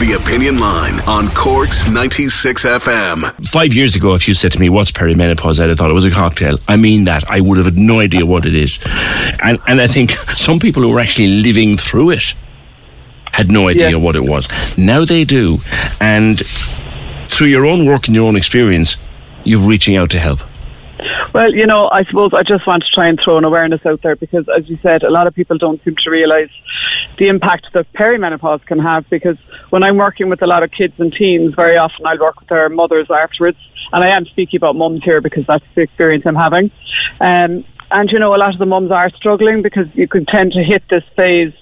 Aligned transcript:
The 0.00 0.18
Opinion 0.20 0.58
Line 0.58 0.98
on 1.06 1.28
Cork's 1.34 1.88
96 1.90 2.64
FM. 2.64 3.46
Five 3.48 3.74
years 3.74 3.94
ago, 3.94 4.14
if 4.14 4.26
you 4.26 4.32
said 4.34 4.52
to 4.52 4.58
me, 4.58 4.68
What's 4.70 4.90
perimenopause? 4.90 5.60
I'd 5.60 5.68
have 5.68 5.76
thought 5.78 5.90
it 5.90 5.94
was 5.94 6.06
a 6.06 6.10
cocktail. 6.10 6.58
I 6.66 6.76
mean 6.76 7.04
that. 7.04 7.28
I 7.30 7.40
would 7.40 7.58
have 7.58 7.66
had 7.66 7.76
no 7.76 8.00
idea 8.00 8.24
what 8.24 8.46
it 8.46 8.54
is. 8.54 8.78
And, 9.42 9.58
and 9.68 9.80
I 9.80 9.86
think 9.86 10.10
some 10.34 10.58
people 10.58 10.82
who 10.82 10.92
were 10.92 11.00
actually 11.00 11.42
living 11.42 11.76
through 11.76 12.10
it 12.10 12.34
had 13.32 13.50
no 13.50 13.68
idea 13.68 13.90
Yeah. 13.90 13.96
what 13.96 14.16
it 14.16 14.24
was. 14.24 14.48
Now 14.78 15.04
they 15.04 15.24
do. 15.24 15.58
And 16.00 16.40
through 17.28 17.48
your 17.48 17.66
own 17.66 17.84
work 17.84 18.06
and 18.06 18.14
your 18.14 18.26
own 18.26 18.36
experience, 18.36 18.96
you're 19.44 19.60
reaching 19.68 19.96
out 19.96 20.10
to 20.10 20.18
help. 20.18 20.40
Well, 21.32 21.54
you 21.54 21.66
know, 21.66 21.88
I 21.90 22.04
suppose 22.04 22.32
I 22.34 22.42
just 22.42 22.66
want 22.66 22.82
to 22.82 22.88
try 22.92 23.06
and 23.08 23.18
throw 23.22 23.38
an 23.38 23.44
awareness 23.44 23.84
out 23.86 24.02
there 24.02 24.16
because, 24.16 24.48
as 24.48 24.68
you 24.68 24.76
said, 24.76 25.04
a 25.04 25.10
lot 25.10 25.28
of 25.28 25.34
people 25.34 25.58
don't 25.58 25.82
seem 25.84 25.94
to 26.02 26.10
realise 26.10 26.50
the 27.18 27.28
impact 27.28 27.68
that 27.72 27.92
perimenopause 27.92 28.64
can 28.66 28.80
have. 28.80 29.08
Because 29.08 29.36
when 29.70 29.84
I'm 29.84 29.96
working 29.96 30.28
with 30.28 30.42
a 30.42 30.46
lot 30.46 30.64
of 30.64 30.72
kids 30.72 30.94
and 30.98 31.12
teens, 31.12 31.54
very 31.54 31.76
often 31.76 32.04
I'll 32.04 32.18
work 32.18 32.40
with 32.40 32.48
their 32.48 32.68
mothers 32.68 33.06
afterwards, 33.10 33.58
and 33.92 34.02
I 34.02 34.08
am 34.08 34.26
speaking 34.26 34.58
about 34.58 34.74
mums 34.74 35.04
here 35.04 35.20
because 35.20 35.46
that's 35.46 35.64
the 35.76 35.82
experience 35.82 36.24
I'm 36.26 36.34
having. 36.34 36.70
Um, 37.20 37.64
and 37.92 38.10
you 38.10 38.18
know, 38.18 38.34
a 38.34 38.38
lot 38.38 38.52
of 38.52 38.58
the 38.58 38.66
mums 38.66 38.90
are 38.90 39.10
struggling 39.10 39.62
because 39.62 39.86
you 39.94 40.08
can 40.08 40.26
tend 40.26 40.52
to 40.52 40.64
hit 40.64 40.82
this 40.90 41.04
phase 41.14 41.52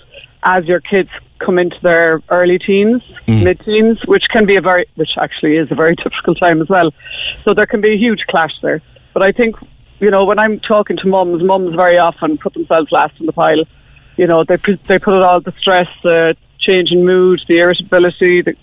as 0.45 0.65
your 0.65 0.81
kids 0.81 1.11
come 1.41 1.59
into 1.59 1.77
their 1.83 2.23
early 2.31 2.59
teens, 2.59 3.03
mid 3.27 3.61
teens, 3.61 3.99
which 4.07 4.25
can 4.31 4.47
be 4.47 4.57
a 4.57 4.61
very, 4.61 4.87
which 4.95 5.11
actually 5.19 5.57
is 5.57 5.71
a 5.71 5.75
very 5.75 5.95
difficult 6.05 6.39
time 6.39 6.63
as 6.63 6.69
well. 6.69 6.93
So 7.45 7.53
there 7.53 7.67
can 7.67 7.81
be 7.81 7.93
a 7.93 7.99
huge 7.99 8.21
clash 8.29 8.53
there. 8.63 8.81
But 9.19 9.27
I 9.27 9.33
think, 9.33 9.57
you 9.99 10.13
know, 10.13 10.25
when 10.25 10.39
I'm 10.39 10.61
talking 10.61 10.97
to 10.99 11.09
mums, 11.09 11.43
mums 11.43 11.75
very 11.75 11.99
often 11.99 12.39
put 12.39 12.55
themselves 12.55 12.93
last 12.93 13.15
in 13.19 13.27
the 13.27 13.33
pile. 13.33 13.65
You 14.17 14.29
know, 14.29 14.45
they 14.45 14.57
put- 14.57 14.85
they 14.85 15.01
put 15.01 15.17
it 15.17 15.23
all 15.23 15.41
the 15.41 15.53
stress, 15.59 15.89
the 16.05 16.37
change 16.61 16.93
in 16.93 17.05
mood, 17.05 17.41
the 17.49 17.59
irritability, 17.59 18.43
the 18.43 18.55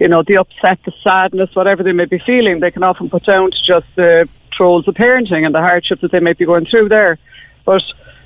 you 0.00 0.08
know, 0.08 0.24
the 0.24 0.38
upset, 0.38 0.80
the 0.84 0.92
sadness, 1.04 1.54
whatever 1.54 1.84
they 1.84 1.92
may 1.92 2.06
be 2.06 2.18
feeling, 2.18 2.58
they 2.58 2.72
can 2.72 2.82
often 2.82 3.08
put 3.10 3.24
down 3.24 3.52
to 3.52 3.58
just 3.64 3.86
the 3.94 4.28
trolls 4.50 4.88
of 4.88 4.94
parenting 4.94 5.46
and 5.46 5.54
the 5.54 5.60
hardship 5.60 6.00
that 6.00 6.10
they 6.10 6.18
may 6.18 6.32
be 6.32 6.46
going 6.46 6.66
through 6.66 6.88
there. 6.88 7.16
But 7.64 7.84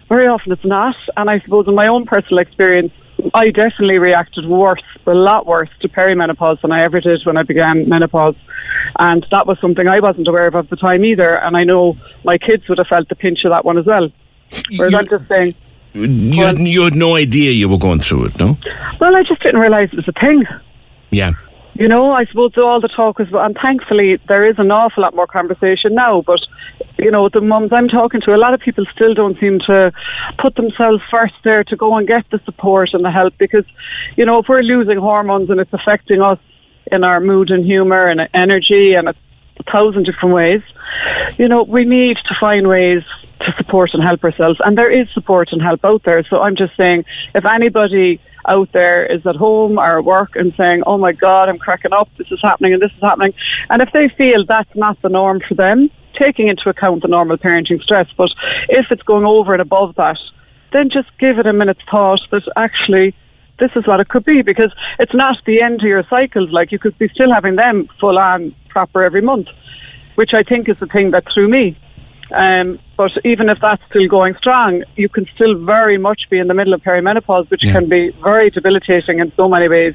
very 0.09 0.27
often 0.27 0.53
it's 0.53 0.65
not. 0.65 0.97
And 1.15 1.29
I 1.29 1.41
suppose 1.41 1.69
in 1.69 1.75
my 1.75 1.89
own 1.89 2.07
personal 2.07 2.39
experience, 2.39 2.95
I 3.35 3.51
definitely 3.51 3.99
reacted 3.99 4.47
worse, 4.47 4.83
a 5.07 5.15
lot 5.15 5.47
worse 5.47 5.71
to 5.81 5.89
perimenopause 5.89 6.61
than 6.61 6.73
I 6.73 6.83
ever 6.85 7.01
did 7.01 7.25
when 7.25 7.37
I 7.37 7.43
began 7.43 7.89
menopause. 7.89 8.37
And 8.99 9.27
that 9.31 9.47
was 9.47 9.59
something 9.61 9.89
I 9.89 10.01
wasn't 10.01 10.29
aware 10.29 10.47
of 10.47 10.55
at 10.55 10.71
the 10.71 10.77
time 10.77 11.05
either. 11.05 11.37
And 11.37 11.57
I 11.57 11.65
know 11.65 11.97
my 12.25 12.39
kids 12.39 12.69
would 12.69 12.79
have 12.79 12.87
felt 12.87 13.09
the 13.09 13.17
pinch 13.17 13.45
of 13.45 13.51
that 13.51 13.65
one 13.65 13.79
as 13.79 13.87
well. 13.87 14.11
Whereas 14.77 14.95
I'm 14.95 15.09
just 15.09 15.29
saying, 15.29 15.55
You 15.95 16.45
had, 16.45 16.59
you 16.59 16.83
had 16.83 16.95
no 16.95 17.17
idea 17.17 17.51
you 17.53 17.69
were 17.69 17.79
going 17.79 18.01
through 18.01 18.27
it, 18.27 18.39
no? 18.39 18.57
well, 19.01 19.17
I 19.17 19.23
just 19.23 19.43
didn't 19.43 19.61
realise 19.61 19.91
it 19.93 19.97
was 19.97 20.09
a 20.09 20.13
thing. 20.13 20.45
Yeah. 21.11 21.33
You 21.79 21.89
know, 21.89 22.13
I 22.13 22.25
suppose 22.25 22.53
all 22.57 22.81
the 22.81 22.89
talk 22.89 23.19
was, 23.19 23.29
and 23.33 23.55
thankfully 23.61 24.17
there 24.29 24.47
is 24.47 24.59
an 24.59 24.71
awful 24.71 25.03
lot 25.03 25.15
more 25.15 25.27
conversation 25.27 25.95
now. 25.95 26.23
But 26.23 26.41
you 26.99 27.11
know, 27.11 27.29
the 27.29 27.43
mums 27.43 27.71
I'm 27.71 27.89
talking 27.89 28.23
to, 28.23 28.35
a 28.35 28.39
lot 28.39 28.55
of 28.55 28.61
people 28.61 28.87
still 28.95 29.13
don't 29.13 29.39
seem 29.39 29.59
to 29.67 29.93
put 30.39 30.55
themselves 30.55 31.03
first 31.11 31.35
there 31.45 31.65
to 31.65 31.77
go 31.77 31.95
and 31.97 32.07
get 32.07 32.25
the 32.31 32.41
support 32.47 32.95
and 32.95 33.05
the 33.05 33.11
help 33.11 33.37
because, 33.37 33.65
you 34.17 34.25
know, 34.25 34.39
if 34.39 34.49
we're 34.49 34.63
losing 34.63 34.97
hormones 34.97 35.51
and 35.51 35.61
it's 35.61 35.73
affecting 35.75 36.23
us 36.23 36.39
in 36.91 37.05
our 37.05 37.21
mood 37.21 37.51
and 37.51 37.67
humour 37.67 38.09
and 38.09 38.27
energy 38.33 38.95
and 38.95 39.11
a 39.11 39.15
thousand 39.71 40.05
different 40.05 40.35
ways, 40.35 40.63
you 41.37 41.49
know, 41.49 41.63
we 41.63 41.85
need 41.85 42.17
to 42.29 42.35
find 42.41 42.67
ways 42.69 43.03
to 43.41 43.53
support 43.57 43.91
and 43.95 44.03
help 44.03 44.25
ourselves. 44.25 44.61
And 44.65 44.77
there 44.77 44.91
is 44.91 45.07
support 45.13 45.53
and 45.53 45.61
help 45.63 45.85
out 45.85 46.03
there. 46.05 46.25
So 46.25 46.41
I'm 46.41 46.57
just 46.57 46.77
saying, 46.77 47.05
if 47.35 47.45
anybody 47.45 48.21
out 48.49 48.73
there 48.73 49.05
is 49.05 49.27
at 49.27 49.37
home 49.37 49.79
or 49.79 49.99
at 49.99 50.05
work 50.05 50.37
and 50.37 50.55
saying, 50.57 50.83
oh 50.87 50.99
my 50.99 51.13
God, 51.13 51.49
I'm 51.49 51.59
cracking 51.59 51.93
up, 51.93 52.09
this 52.17 52.31
is 52.31 52.41
happening 52.43 52.73
and 52.73 52.83
this 52.83 52.93
is 52.93 53.01
happening. 53.01 53.35
And 53.71 53.83
if 53.83 53.91
they 53.93 54.09
feel 54.09 54.45
that's 54.45 54.75
not 54.75 55.01
the 55.03 55.09
norm 55.09 55.41
for 55.47 55.55
them, 55.55 55.91
taking 56.19 56.49
into 56.49 56.69
account 56.69 57.03
the 57.03 57.09
normal 57.09 57.37
parenting 57.37 57.83
stress, 57.83 58.09
but 58.17 58.31
if 58.69 58.91
it's 58.91 59.03
going 59.03 59.25
over 59.25 59.53
and 59.53 59.61
above 59.61 59.97
that, 59.97 60.19
then 60.73 60.91
just 60.91 61.09
give 61.19 61.39
it 61.39 61.47
a 61.47 61.53
minute's 61.53 61.81
thought 61.91 62.21
that 62.31 62.43
actually 62.57 63.15
this 63.59 63.71
is 63.77 63.87
what 63.87 64.01
it 64.01 64.09
could 64.09 64.25
be 64.25 64.43
because 64.43 64.71
it's 64.99 65.15
not 65.15 65.37
the 65.47 65.63
end 65.63 65.81
of 65.81 65.87
your 65.87 66.05
cycles. 66.09 66.51
Like 66.51 66.73
you 66.73 66.79
could 66.79 66.97
be 66.99 67.09
still 67.09 67.33
having 67.33 67.57
them 67.57 67.89
full 67.99 68.19
on 68.19 68.55
proper 68.69 69.03
every 69.03 69.23
month, 69.23 69.49
which 70.15 70.35
I 70.35 70.43
think 70.43 70.69
is 70.69 70.79
the 70.79 70.87
thing 70.87 71.13
that 71.13 71.25
threw 71.33 71.49
me. 71.49 71.77
Um, 72.33 72.79
but 72.97 73.13
even 73.25 73.49
if 73.49 73.59
that's 73.61 73.83
still 73.91 74.09
going 74.09 74.35
strong, 74.37 74.83
you 74.97 75.09
can 75.09 75.27
still 75.35 75.55
very 75.55 75.99
much 75.99 76.23
be 76.31 76.39
in 76.39 76.49
the 76.49 76.55
middle 76.55 76.73
of 76.73 76.83
perimenopause, 76.83 77.51
which 77.51 77.63
can 77.63 77.89
be 77.89 78.11
very 78.23 78.51
debilitating 78.51 79.19
in 79.19 79.33
so 79.37 79.49
many 79.49 79.69
ways. 79.69 79.95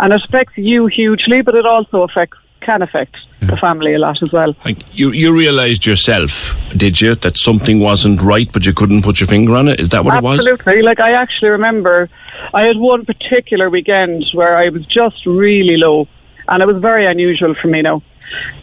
And 0.00 0.12
it 0.12 0.22
affects 0.24 0.58
you 0.58 0.86
hugely, 0.86 1.42
but 1.42 1.54
it 1.54 1.66
also 1.66 2.02
affects 2.02 2.38
can 2.62 2.82
affect 2.82 3.16
the 3.40 3.56
family 3.56 3.94
a 3.94 3.98
lot 3.98 4.22
as 4.22 4.32
well. 4.32 4.54
You, 4.92 5.10
you 5.10 5.36
realised 5.36 5.84
yourself, 5.84 6.56
did 6.76 7.00
you, 7.00 7.14
that 7.16 7.36
something 7.36 7.80
wasn't 7.80 8.22
right, 8.22 8.50
but 8.52 8.64
you 8.64 8.72
couldn't 8.72 9.02
put 9.02 9.20
your 9.20 9.26
finger 9.26 9.56
on 9.56 9.68
it? 9.68 9.80
Is 9.80 9.88
that 9.90 10.04
what 10.04 10.16
it 10.16 10.22
was? 10.22 10.46
Absolutely. 10.46 10.82
Like 10.82 11.00
I 11.00 11.12
actually 11.12 11.48
remember, 11.48 12.08
I 12.54 12.62
had 12.62 12.76
one 12.76 13.04
particular 13.04 13.68
weekend 13.68 14.24
where 14.32 14.56
I 14.56 14.68
was 14.68 14.86
just 14.86 15.26
really 15.26 15.76
low, 15.76 16.06
and 16.48 16.62
it 16.62 16.66
was 16.66 16.80
very 16.80 17.06
unusual 17.06 17.54
for 17.60 17.68
me 17.68 17.82
now. 17.82 18.02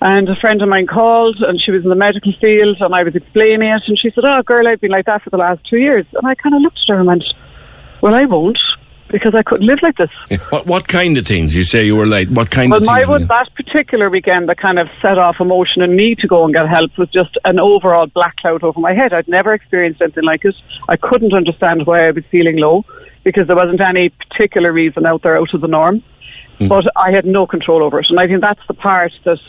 And 0.02 0.30
a 0.30 0.36
friend 0.36 0.62
of 0.62 0.70
mine 0.70 0.88
called, 0.88 1.38
and 1.42 1.62
she 1.62 1.72
was 1.72 1.84
in 1.84 1.90
the 1.90 1.96
medical 1.96 2.34
field, 2.40 2.78
and 2.80 2.94
I 2.96 3.04
was 3.04 3.16
explaining 3.16 3.70
it, 3.70 3.82
and 3.88 3.98
she 4.00 4.12
said, 4.12 4.24
"Oh, 4.26 4.42
girl, 4.44 4.68
I've 4.68 4.82
been 4.82 4.92
like 4.92 5.06
that 5.06 5.22
for 5.24 5.30
the 5.30 5.38
last 5.38 5.62
two 5.70 5.78
years." 5.78 6.06
And 6.14 6.26
I 6.26 6.36
kind 6.36 6.56
of 6.56 6.62
looked 6.62 6.80
at 6.80 6.94
her 6.94 7.00
and 7.00 7.08
went, 7.08 7.24
"Well, 8.02 8.16
I 8.16 8.26
won't." 8.26 8.60
Because 9.12 9.34
I 9.34 9.42
couldn't 9.42 9.66
live 9.66 9.80
like 9.82 9.98
this. 9.98 10.12
What 10.52 10.68
what 10.68 10.88
kind 10.88 11.18
of 11.18 11.26
things? 11.26 11.58
You 11.58 11.64
say 11.64 11.84
you 11.84 11.96
were 11.96 12.06
like 12.06 12.28
what 12.30 12.52
kind 12.52 12.70
Well, 12.70 12.80
of 12.80 12.86
my 12.86 13.00
things? 13.00 13.10
one, 13.10 13.26
that 13.26 13.50
particular 13.56 14.08
weekend 14.08 14.48
that 14.50 14.60
kind 14.60 14.78
of 14.78 14.88
set 15.02 15.18
off 15.18 15.38
emotion 15.40 15.82
in 15.82 15.96
me 15.96 16.14
to 16.14 16.28
go 16.28 16.46
and 16.46 16.54
get 16.54 16.68
help 16.70 16.96
was 16.96 17.10
just 17.10 17.36
an 17.44 17.60
overall 17.60 18.06
black 18.06 18.36
cloud 18.36 18.62
over 18.64 18.80
my 18.80 18.94
head. 18.94 19.12
I'd 19.12 19.28
never 19.28 19.52
experienced 19.56 20.00
anything 20.00 20.26
like 20.26 20.46
it. 20.46 20.54
I 20.90 20.96
couldn't 20.96 21.34
understand 21.34 21.88
why 21.88 22.08
I 22.08 22.12
was 22.12 22.24
feeling 22.30 22.58
low 22.58 22.86
because 23.24 23.48
there 23.48 23.56
wasn't 23.56 23.82
any 23.82 24.10
particular 24.10 24.72
reason 24.72 25.08
out 25.08 25.24
there 25.24 25.38
out 25.38 25.56
of 25.56 25.62
the 25.62 25.68
norm. 25.68 26.04
Hmm. 26.60 26.68
But 26.68 26.86
I 26.96 27.10
had 27.10 27.26
no 27.26 27.48
control 27.48 27.82
over 27.82 28.00
it. 28.00 28.06
And 28.12 28.20
I 28.20 28.28
think 28.28 28.42
that's 28.42 28.62
the 28.68 28.76
part 28.76 29.12
that 29.26 29.40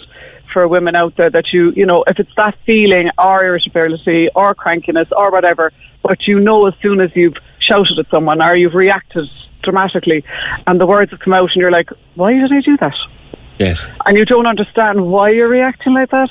for 0.52 0.66
women 0.68 0.94
out 0.94 1.16
there 1.16 1.30
that 1.30 1.52
you, 1.52 1.72
you 1.72 1.86
know, 1.86 2.04
if 2.06 2.18
it's 2.18 2.34
that 2.36 2.56
feeling 2.66 3.10
or 3.18 3.44
irritability 3.44 4.28
or 4.34 4.54
crankiness 4.54 5.10
or 5.12 5.30
whatever, 5.30 5.72
but 6.02 6.26
you 6.26 6.40
know 6.40 6.66
as 6.66 6.74
soon 6.82 7.00
as 7.00 7.10
you've 7.14 7.36
shouted 7.60 7.98
at 7.98 8.08
someone 8.10 8.42
or 8.42 8.56
you've 8.56 8.74
reacted 8.74 9.28
dramatically 9.62 10.24
and 10.66 10.80
the 10.80 10.86
words 10.86 11.10
have 11.10 11.20
come 11.20 11.34
out 11.34 11.50
and 11.52 11.56
you're 11.56 11.70
like, 11.70 11.90
why 12.14 12.32
did 12.32 12.52
I 12.52 12.60
do 12.60 12.76
that? 12.78 12.94
yes. 13.60 13.88
and 14.06 14.16
you 14.16 14.24
don't 14.24 14.46
understand 14.46 15.06
why 15.06 15.30
you're 15.30 15.48
reacting 15.48 15.94
like 15.94 16.10
that. 16.10 16.30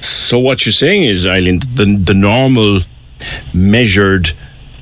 So 0.00 0.38
what 0.38 0.66
you're 0.66 0.72
saying 0.72 1.04
is, 1.04 1.26
Eileen, 1.26 1.60
the 1.60 1.86
the 2.02 2.14
normal 2.14 2.80
measured, 3.54 4.32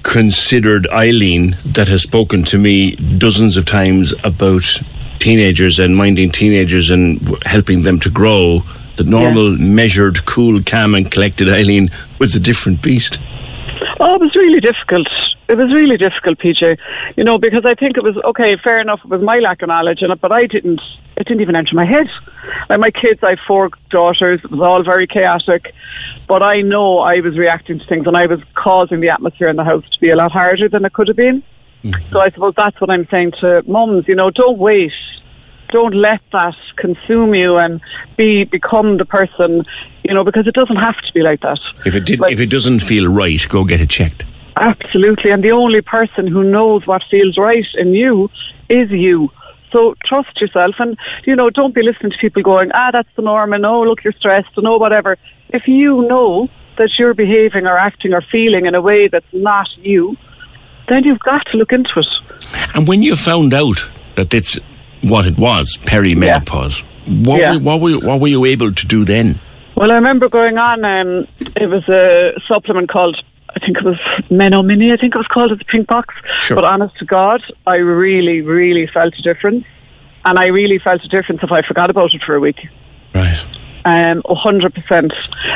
considered 0.03 0.89
Eileen 0.89 1.57
that 1.65 1.89
has 1.89 2.03
spoken 2.03 2.43
to 2.45 2.59
me 2.59 2.97
dozens 2.97 3.57
of 3.57 3.65
times 3.65 4.15
about 4.25 4.81
teenagers 5.23 5.79
and 5.79 5.97
minding 5.97 6.33
teenagers 6.33 6.91
and 6.91 7.21
helping 7.47 7.83
them 7.83 8.01
to 8.01 8.11
grow. 8.11 8.61
The 8.97 9.05
normal, 9.05 9.57
yeah. 9.57 9.65
measured, 9.65 10.25
cool, 10.27 10.61
calm, 10.65 10.97
and 10.97 11.11
collected 11.11 11.49
Eileen 11.49 11.91
was 12.19 12.35
a 12.35 12.41
different 12.41 12.83
beast. 12.83 13.19
Oh, 14.01 14.17
it 14.17 14.21
was 14.21 14.35
really 14.35 14.61
difficult. 14.61 15.07
It 15.49 15.55
was 15.55 15.73
really 15.73 15.97
difficult, 15.97 16.39
PJ. 16.41 16.77
You 17.17 17.23
know, 17.23 17.39
because 17.39 17.65
I 17.65 17.75
think 17.77 17.97
it 17.97 18.03
was 18.03 18.17
okay, 18.17 18.57
fair 18.57 18.81
enough. 18.81 19.01
It 19.05 19.11
was 19.11 19.23
my 19.23 19.39
lack 19.39 19.63
of 19.63 19.69
knowledge, 19.69 20.03
and 20.03 20.21
but 20.21 20.33
I 20.33 20.47
didn't. 20.47 20.81
It 21.17 21.29
didn't 21.29 21.43
even 21.43 21.55
enter 21.55 21.77
my 21.77 21.85
head. 21.85 22.09
Like 22.69 22.81
my 22.81 22.91
kids, 22.91 23.21
I 23.23 23.31
have 23.31 23.39
four 23.47 23.71
daughters. 23.91 24.41
It 24.43 24.51
was 24.51 24.61
all 24.61 24.83
very 24.83 25.07
chaotic, 25.07 25.73
but 26.27 26.43
I 26.43 26.63
know 26.63 26.99
I 26.99 27.21
was 27.21 27.39
reacting 27.39 27.79
to 27.79 27.87
things, 27.87 28.09
and 28.09 28.17
I 28.17 28.27
was 28.27 28.41
causing 28.55 29.01
the 29.01 29.11
atmosphere 29.11 29.49
in 29.49 29.57
the 29.57 29.65
house 29.65 29.85
to 29.93 30.01
be 30.01 30.11
a 30.11 30.17
lot 30.17 30.33
harder 30.33 30.69
than 30.69 30.85
it 30.85 30.93
could 30.95 31.07
have 31.07 31.17
been. 31.17 31.45
Mm-hmm. 31.85 32.13
So 32.13 32.21
I 32.21 32.31
suppose 32.31 32.55
that's 32.57 32.81
what 32.81 32.91
I'm 32.91 33.07
saying 33.11 33.33
to 33.41 33.63
mums. 33.67 34.07
You 34.09 34.15
know, 34.15 34.31
don't 34.31 34.59
wait 34.59 34.93
don't 35.73 35.95
let 35.95 36.21
that 36.33 36.55
consume 36.77 37.35
you 37.35 37.57
and 37.57 37.81
be 38.17 38.45
become 38.45 38.99
the 38.99 39.05
person, 39.05 39.65
you 40.05 40.15
know, 40.15 40.23
because 40.23 40.47
it 40.47 40.55
doesn't 40.55 40.77
have 40.77 40.97
to 40.99 41.13
be 41.13 41.23
like 41.23 41.41
that. 41.41 41.59
If 41.85 41.95
it 41.97 42.05
did, 42.05 42.23
if 42.23 42.41
it 42.41 42.51
doesn't 42.51 42.81
feel 42.81 43.11
right, 43.11 43.45
go 43.49 43.65
get 43.65 43.81
it 43.81 43.91
checked. 43.91 44.25
Absolutely, 44.57 45.31
and 45.31 45.43
the 45.43 45.51
only 45.51 45.81
person 45.81 46.27
who 46.27 46.45
knows 46.45 46.87
what 46.87 47.03
feels 47.11 47.39
right 47.39 47.67
in 47.75 47.95
you 47.95 48.31
is 48.69 48.91
you. 48.91 49.31
So 49.73 49.95
trust 50.05 50.41
yourself, 50.41 50.75
and 50.79 50.97
you 51.27 51.35
know, 51.35 51.49
don't 51.49 51.75
be 51.75 51.83
listening 51.83 52.13
to 52.13 52.19
people 52.19 52.43
going, 52.43 52.71
ah, 52.75 52.91
that's 52.93 53.09
the 53.17 53.23
norm, 53.23 53.55
and 53.55 53.65
oh, 53.65 53.83
look, 53.83 54.05
you're 54.05 54.13
stressed, 54.13 54.57
and 54.57 54.67
oh, 54.67 54.77
whatever. 54.77 55.17
If 55.49 55.67
you 55.67 56.03
know 56.03 56.49
that 56.77 56.91
you're 56.99 57.15
behaving 57.15 57.67
or 57.67 57.77
acting 57.79 58.13
or 58.13 58.23
feeling 58.31 58.67
in 58.67 58.75
a 58.75 58.83
way 58.83 59.09
that's 59.09 59.33
not 59.33 59.69
you, 59.79 60.17
then 60.93 61.05
you've 61.05 61.21
got 61.21 61.45
to 61.47 61.57
look 61.57 61.73
into 61.73 61.91
it. 61.97 62.07
And 62.75 62.87
when 62.87 63.03
you 63.03 63.17
found 63.17 63.55
out 63.55 63.85
that 64.17 64.33
it's 64.35 64.59
what 65.03 65.27
it 65.27 65.39
was, 65.39 65.79
perimenopause. 65.83 66.83
Yeah. 66.83 67.29
What, 67.29 67.41
yeah. 67.41 67.57
Were, 67.57 67.61
what, 67.61 67.81
were, 67.81 67.99
what 67.99 68.21
were 68.21 68.29
you 68.29 68.45
able 68.45 68.73
to 68.73 68.87
do 68.87 69.05
then? 69.05 69.39
Well, 69.77 69.91
I 69.91 69.95
remember 69.95 70.29
going 70.29 70.59
on, 70.59 70.85
um, 70.85 71.27
it 71.57 71.69
was 71.69 71.89
a 71.89 72.39
supplement 72.47 72.89
called, 72.89 73.23
I 73.57 73.59
think 73.59 73.79
it 73.79 73.85
was 73.85 73.99
Meno 74.31 74.63
Mini, 74.63 74.93
I 74.93 74.97
think 74.97 75.15
it 75.15 75.19
was 75.19 75.27
called, 75.27 75.51
the 75.51 75.65
pink 75.65 75.89
box. 75.89 76.15
Sure. 76.41 76.55
But 76.55 76.65
honest 76.65 76.97
to 76.99 77.05
God, 77.05 77.43
I 77.67 77.77
really, 77.77 78.43
really 78.43 78.87
felt 78.87 79.15
a 79.19 79.23
difference. 79.23 79.65
And 80.25 80.39
I 80.39 80.47
really 80.47 80.79
felt 80.79 81.03
a 81.05 81.09
difference 81.09 81.41
if 81.43 81.51
I 81.51 81.63
forgot 81.63 81.91
about 81.91 82.15
it 82.15 82.23
for 82.25 82.37
a 82.37 82.41
week. 82.41 82.69
Right. 83.15 83.45
Um, 83.85 84.23
100%. 84.23 85.13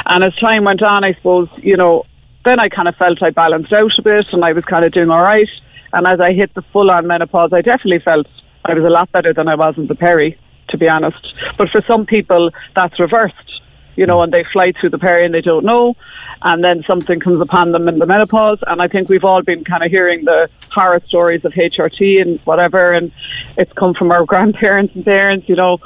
And 0.07 0.25
as 0.25 0.35
time 0.37 0.65
went 0.65 0.83
on, 0.83 1.05
I 1.05 1.15
suppose, 1.15 1.49
you 1.59 1.77
know, 1.77 2.05
then 2.47 2.61
I 2.61 2.69
kind 2.69 2.89
of 2.89 2.97
felt 2.97 3.23
I 3.23 3.31
balanced 3.31 3.73
out 3.73 3.99
a 3.99 4.03
bit 4.03 4.27
and 4.33 4.45
I 4.45 4.53
was 4.53 4.65
kind 4.65 4.85
of 4.85 4.93
doing 4.93 5.11
all 5.11 5.23
right. 5.23 5.49
And 5.93 6.07
as 6.07 6.21
I 6.21 6.33
hit 6.33 6.55
the 6.55 6.63
full 6.63 6.91
on 6.91 7.07
menopause, 7.07 7.53
I 7.53 7.61
definitely 7.61 7.99
felt 8.01 8.27
I 8.65 8.75
was 8.75 8.85
a 8.85 8.91
lot 8.91 9.11
better 9.13 9.33
than 9.33 9.49
I 9.49 9.55
was 9.55 9.77
in 9.77 9.87
the 9.87 9.95
peri, 9.95 10.39
to 10.69 10.79
be 10.79 10.89
honest. 10.89 11.41
But 11.57 11.71
for 11.71 11.83
some 11.87 12.07
people, 12.07 12.51
that's 12.75 12.99
reversed, 12.99 13.61
you 13.97 14.07
know, 14.07 14.23
and 14.23 14.33
they 14.33 14.45
fly 14.53 14.73
through 14.73 14.91
the 14.91 14.99
peri 14.99 15.25
and 15.25 15.35
they 15.35 15.41
don't 15.41 15.65
know, 15.65 15.97
and 16.43 16.63
then 16.63 16.85
something 16.87 17.21
comes 17.21 17.41
upon 17.41 17.73
them 17.73 17.89
in 17.89 17.99
the 17.99 18.07
menopause. 18.07 18.59
And 18.67 18.83
I 18.83 18.89
think 18.89 19.09
we've 19.09 19.25
all 19.25 19.43
been 19.43 19.65
kind 19.65 19.85
of 19.85 19.91
hearing 19.91 20.25
the 20.25 20.51
horror 20.71 21.01
stories 21.07 21.45
of 21.45 21.53
HRT 21.53 22.21
and 22.21 22.41
whatever, 22.41 22.93
and 22.93 23.13
it's 23.57 23.73
come 23.73 23.95
from 23.95 24.11
our 24.11 24.25
grandparents 24.33 24.95
and 24.95 25.05
parents, 25.05 25.49
you 25.49 25.57
know. 25.57 25.79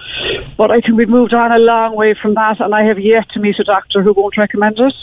But 0.57 0.71
I 0.71 0.81
think 0.81 0.97
we've 0.97 1.09
moved 1.09 1.35
on 1.35 1.53
a 1.53 1.59
long 1.59 1.95
way 1.95 2.15
from 2.15 2.35
that, 2.35 2.61
and 2.61 2.75
I 2.75 2.85
have 2.85 2.99
yet 2.99 3.29
to 3.31 3.41
meet 3.41 3.59
a 3.59 3.65
doctor 3.65 4.03
who 4.03 4.12
won't 4.12 4.37
recommend 4.37 4.79
it. 4.81 4.95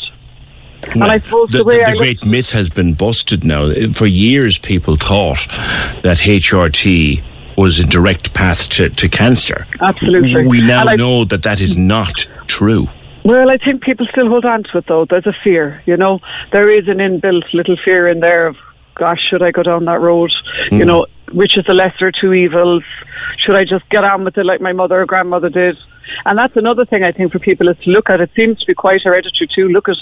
Well, 0.96 1.04
and 1.04 1.12
I 1.12 1.20
suppose 1.20 1.50
the, 1.50 1.60
the, 1.60 1.64
the, 1.64 1.92
the 1.92 1.98
great 1.98 2.26
myth 2.26 2.52
has 2.52 2.70
been 2.70 2.94
busted 2.94 3.44
now. 3.44 3.74
For 3.94 4.06
years, 4.06 4.58
people 4.58 4.96
thought 4.96 5.48
that 6.04 6.18
HRT 6.20 7.22
was 7.58 7.80
a 7.80 7.86
direct 7.86 8.34
path 8.34 8.70
to, 8.70 8.90
to 8.90 9.10
cancer. 9.10 9.66
Absolutely. 9.82 10.46
We 10.46 10.62
now 10.62 10.84
know 10.84 11.26
that 11.26 11.44
that 11.44 11.60
is 11.60 11.76
not 11.76 12.28
true. 12.46 12.88
Well, 13.24 13.50
I 13.50 13.58
think 13.58 13.82
people 13.82 14.06
still 14.10 14.30
hold 14.30 14.46
on 14.46 14.64
to 14.72 14.78
it 14.78 14.86
though. 14.88 15.06
There's 15.06 15.26
a 15.26 15.36
fear, 15.44 15.82
you 15.86 15.98
know. 15.98 16.20
There 16.52 16.70
is 16.70 16.88
an 16.88 17.00
inbuilt 17.00 17.52
little 17.54 17.76
fear 17.84 18.08
in 18.08 18.22
there 18.22 18.48
of, 18.48 18.56
gosh, 18.98 19.20
should 19.30 19.44
I 19.44 19.52
go 19.52 19.64
down 19.64 19.86
that 19.86 20.02
road? 20.02 20.32
Mm. 20.70 20.72
You 20.72 20.80
hmm. 20.80 20.88
know, 20.88 21.06
which 21.32 21.58
is 21.58 21.66
the 21.66 21.74
lesser 21.74 22.08
of 22.08 22.16
two 22.16 22.34
evils? 22.34 22.84
Should 23.40 23.56
I 23.56 23.64
just 23.64 23.88
get 23.90 24.04
on 24.04 24.24
with 24.24 24.38
it 24.38 24.46
like 24.46 24.62
my 24.62 24.74
mother 24.74 25.02
or 25.02 25.06
grandmother 25.06 25.50
did? 25.50 25.78
And 26.26 26.38
that's 26.38 26.56
another 26.56 26.86
thing 26.86 27.04
I 27.04 27.12
think 27.12 27.32
for 27.32 27.40
people 27.40 27.68
is 27.68 27.78
to 27.80 27.90
look 27.90 28.10
at. 28.10 28.22
It 28.22 28.32
seems 28.36 28.60
to 28.60 28.66
be 28.66 28.74
quite 28.74 29.02
hereditary 29.04 29.48
too. 29.54 29.68
Look 29.68 29.90
at 29.90 29.98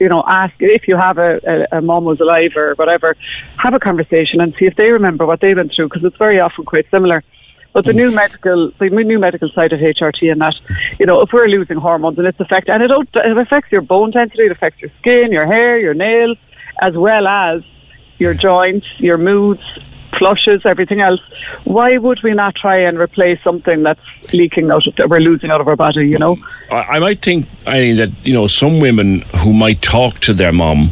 you 0.00 0.08
know, 0.08 0.24
ask 0.26 0.54
if 0.58 0.88
you 0.88 0.96
have 0.96 1.18
a, 1.18 1.66
a, 1.72 1.78
a 1.78 1.80
mom 1.80 2.04
who's 2.04 2.20
alive 2.20 2.52
or 2.56 2.74
whatever, 2.74 3.16
have 3.58 3.74
a 3.74 3.78
conversation 3.78 4.40
and 4.40 4.54
see 4.58 4.66
if 4.66 4.76
they 4.76 4.90
remember 4.90 5.24
what 5.24 5.40
they 5.40 5.54
went 5.54 5.72
through 5.72 5.88
because 5.88 6.04
it's 6.04 6.16
very 6.16 6.40
often 6.40 6.64
quite 6.64 6.90
similar. 6.90 7.22
But 7.72 7.84
the 7.84 7.92
new 7.92 8.10
medical, 8.10 8.72
the 8.78 8.88
new 8.88 9.18
medical 9.18 9.50
side 9.50 9.72
of 9.72 9.80
HRT 9.80 10.32
and 10.32 10.40
that, 10.40 10.54
you 10.98 11.06
know, 11.06 11.20
if 11.20 11.32
we're 11.32 11.46
losing 11.46 11.76
hormones 11.76 12.18
and 12.18 12.26
its 12.26 12.40
effect, 12.40 12.68
and 12.68 12.82
it, 12.82 12.90
it 12.90 13.38
affects 13.38 13.70
your 13.70 13.82
bone 13.82 14.10
density, 14.10 14.46
it 14.46 14.52
affects 14.52 14.80
your 14.80 14.90
skin, 14.98 15.30
your 15.30 15.46
hair, 15.46 15.78
your 15.78 15.94
nails, 15.94 16.38
as 16.80 16.96
well 16.96 17.28
as 17.28 17.62
your 18.18 18.34
joints, 18.34 18.86
your 18.98 19.18
moods, 19.18 19.62
flushes, 20.18 20.62
everything 20.64 21.00
else. 21.00 21.20
Why 21.64 21.98
would 21.98 22.20
we 22.22 22.34
not 22.34 22.54
try 22.54 22.78
and 22.78 22.98
replace 22.98 23.38
something 23.42 23.82
that's 23.82 24.00
leaking 24.32 24.70
out 24.70 24.86
of 24.86 24.96
that 24.96 25.08
we're 25.08 25.20
losing 25.20 25.50
out 25.50 25.60
of 25.60 25.68
our 25.68 25.76
body? 25.76 26.08
You 26.08 26.18
know, 26.18 26.36
I, 26.70 26.96
I 26.96 26.98
might 26.98 27.22
think 27.22 27.46
I 27.66 27.80
mean, 27.80 27.96
that 27.96 28.10
you 28.26 28.32
know 28.32 28.46
some 28.46 28.80
women 28.80 29.22
who 29.36 29.52
might 29.52 29.82
talk 29.82 30.18
to 30.20 30.34
their 30.34 30.52
mom 30.52 30.90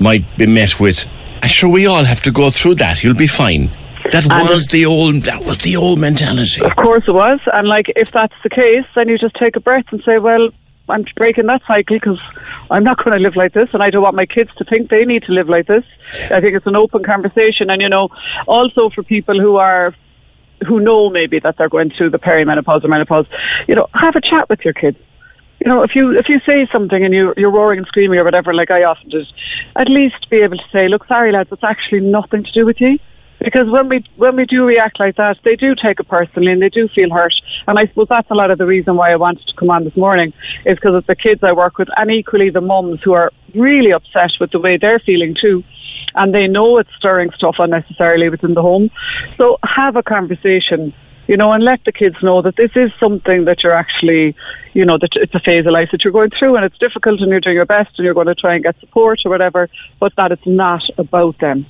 might 0.00 0.24
be 0.36 0.46
met 0.46 0.78
with, 0.80 1.06
"I'm 1.42 1.48
"Sure, 1.48 1.70
we 1.70 1.86
all 1.86 2.04
have 2.04 2.22
to 2.22 2.30
go 2.30 2.50
through 2.50 2.76
that. 2.76 3.02
You'll 3.02 3.14
be 3.14 3.26
fine." 3.26 3.70
That 4.12 4.30
and 4.30 4.48
was 4.48 4.68
the 4.68 4.86
old. 4.86 5.24
That 5.24 5.44
was 5.44 5.58
the 5.58 5.76
old 5.76 5.98
mentality. 5.98 6.62
Of 6.62 6.76
course, 6.76 7.04
it 7.08 7.12
was. 7.12 7.40
And 7.52 7.66
like, 7.66 7.86
if 7.96 8.12
that's 8.12 8.34
the 8.44 8.50
case, 8.50 8.84
then 8.94 9.08
you 9.08 9.18
just 9.18 9.34
take 9.34 9.56
a 9.56 9.60
breath 9.60 9.86
and 9.90 10.00
say, 10.04 10.18
"Well, 10.18 10.50
I'm 10.88 11.04
breaking 11.16 11.46
that 11.46 11.62
cycle 11.66 11.96
because 11.96 12.20
I'm 12.70 12.84
not 12.84 12.98
going 12.98 13.16
to 13.16 13.22
live 13.22 13.36
like 13.36 13.52
this, 13.52 13.68
and 13.72 13.82
I 13.82 13.90
don't 13.90 14.02
want 14.02 14.16
my 14.16 14.26
kids 14.26 14.50
to 14.58 14.64
think 14.64 14.90
they 14.90 15.04
need 15.04 15.24
to 15.24 15.32
live 15.32 15.48
like 15.48 15.66
this. 15.66 15.84
I 16.30 16.40
think 16.40 16.56
it's 16.56 16.66
an 16.66 16.76
open 16.76 17.02
conversation, 17.02 17.70
and 17.70 17.82
you 17.82 17.88
know, 17.88 18.08
also 18.46 18.90
for 18.90 19.02
people 19.02 19.40
who 19.40 19.56
are 19.56 19.94
who 20.66 20.80
know 20.80 21.10
maybe 21.10 21.38
that 21.40 21.56
they're 21.58 21.68
going 21.68 21.90
through 21.90 22.10
the 22.10 22.18
perimenopause 22.18 22.82
or 22.82 22.88
menopause, 22.88 23.26
you 23.68 23.74
know, 23.74 23.86
have 23.92 24.16
a 24.16 24.20
chat 24.20 24.48
with 24.48 24.64
your 24.64 24.74
kids. 24.74 24.96
You 25.60 25.70
know, 25.70 25.82
if 25.82 25.94
you 25.94 26.16
if 26.16 26.28
you 26.28 26.40
say 26.46 26.68
something 26.70 27.04
and 27.04 27.12
you 27.14 27.34
you're 27.36 27.50
roaring 27.50 27.78
and 27.78 27.86
screaming 27.86 28.18
or 28.18 28.24
whatever, 28.24 28.54
like 28.54 28.70
I 28.70 28.84
often 28.84 29.08
do, 29.08 29.22
at 29.76 29.88
least 29.88 30.28
be 30.30 30.38
able 30.38 30.56
to 30.56 30.68
say, 30.72 30.88
"Look, 30.88 31.06
sorry, 31.06 31.32
lads, 31.32 31.50
it's 31.50 31.64
actually 31.64 32.00
nothing 32.00 32.44
to 32.44 32.52
do 32.52 32.66
with 32.66 32.80
you." 32.80 32.98
Because 33.40 33.68
when 33.68 33.88
we 33.88 34.04
when 34.16 34.36
we 34.36 34.46
do 34.46 34.64
react 34.64 34.98
like 34.98 35.16
that, 35.16 35.38
they 35.44 35.56
do 35.56 35.74
take 35.74 36.00
it 36.00 36.08
personally 36.08 36.52
and 36.52 36.62
they 36.62 36.68
do 36.68 36.88
feel 36.88 37.10
hurt. 37.10 37.34
And 37.66 37.78
I 37.78 37.86
suppose 37.86 38.08
that's 38.08 38.30
a 38.30 38.34
lot 38.34 38.50
of 38.50 38.58
the 38.58 38.66
reason 38.66 38.96
why 38.96 39.12
I 39.12 39.16
wanted 39.16 39.46
to 39.46 39.54
come 39.54 39.70
on 39.70 39.84
this 39.84 39.96
morning 39.96 40.32
is 40.64 40.76
because 40.76 40.94
it's 40.94 41.06
the 41.06 41.16
kids 41.16 41.42
I 41.42 41.52
work 41.52 41.78
with 41.78 41.88
and 41.96 42.10
equally 42.10 42.50
the 42.50 42.60
mums 42.60 43.00
who 43.02 43.12
are 43.12 43.32
really 43.54 43.92
upset 43.92 44.32
with 44.40 44.50
the 44.50 44.60
way 44.60 44.76
they're 44.76 45.00
feeling 45.00 45.36
too. 45.38 45.64
And 46.14 46.34
they 46.34 46.46
know 46.46 46.78
it's 46.78 46.90
stirring 46.96 47.30
stuff 47.32 47.56
unnecessarily 47.58 48.28
within 48.30 48.54
the 48.54 48.62
home. 48.62 48.90
So 49.36 49.58
have 49.62 49.96
a 49.96 50.02
conversation 50.02 50.94
you 51.26 51.36
know, 51.36 51.52
and 51.52 51.64
let 51.64 51.84
the 51.84 51.92
kids 51.92 52.16
know 52.22 52.40
that 52.42 52.56
this 52.56 52.70
is 52.76 52.92
something 53.00 53.46
that 53.46 53.62
you're 53.62 53.72
actually, 53.72 54.36
you 54.74 54.84
know, 54.84 54.96
that 54.98 55.10
it's 55.14 55.34
a 55.34 55.40
phase 55.40 55.66
of 55.66 55.72
life 55.72 55.88
that 55.90 56.04
you're 56.04 56.12
going 56.12 56.30
through 56.30 56.56
and 56.56 56.64
it's 56.64 56.78
difficult 56.78 57.20
and 57.20 57.30
you're 57.30 57.40
doing 57.40 57.56
your 57.56 57.66
best 57.66 57.90
and 57.98 58.04
you're 58.04 58.14
going 58.14 58.28
to 58.28 58.34
try 58.34 58.54
and 58.54 58.62
get 58.62 58.78
support 58.78 59.20
or 59.24 59.30
whatever, 59.30 59.68
but 59.98 60.14
that 60.16 60.32
it's 60.32 60.46
not 60.46 60.82
about 60.98 61.38
them. 61.38 61.66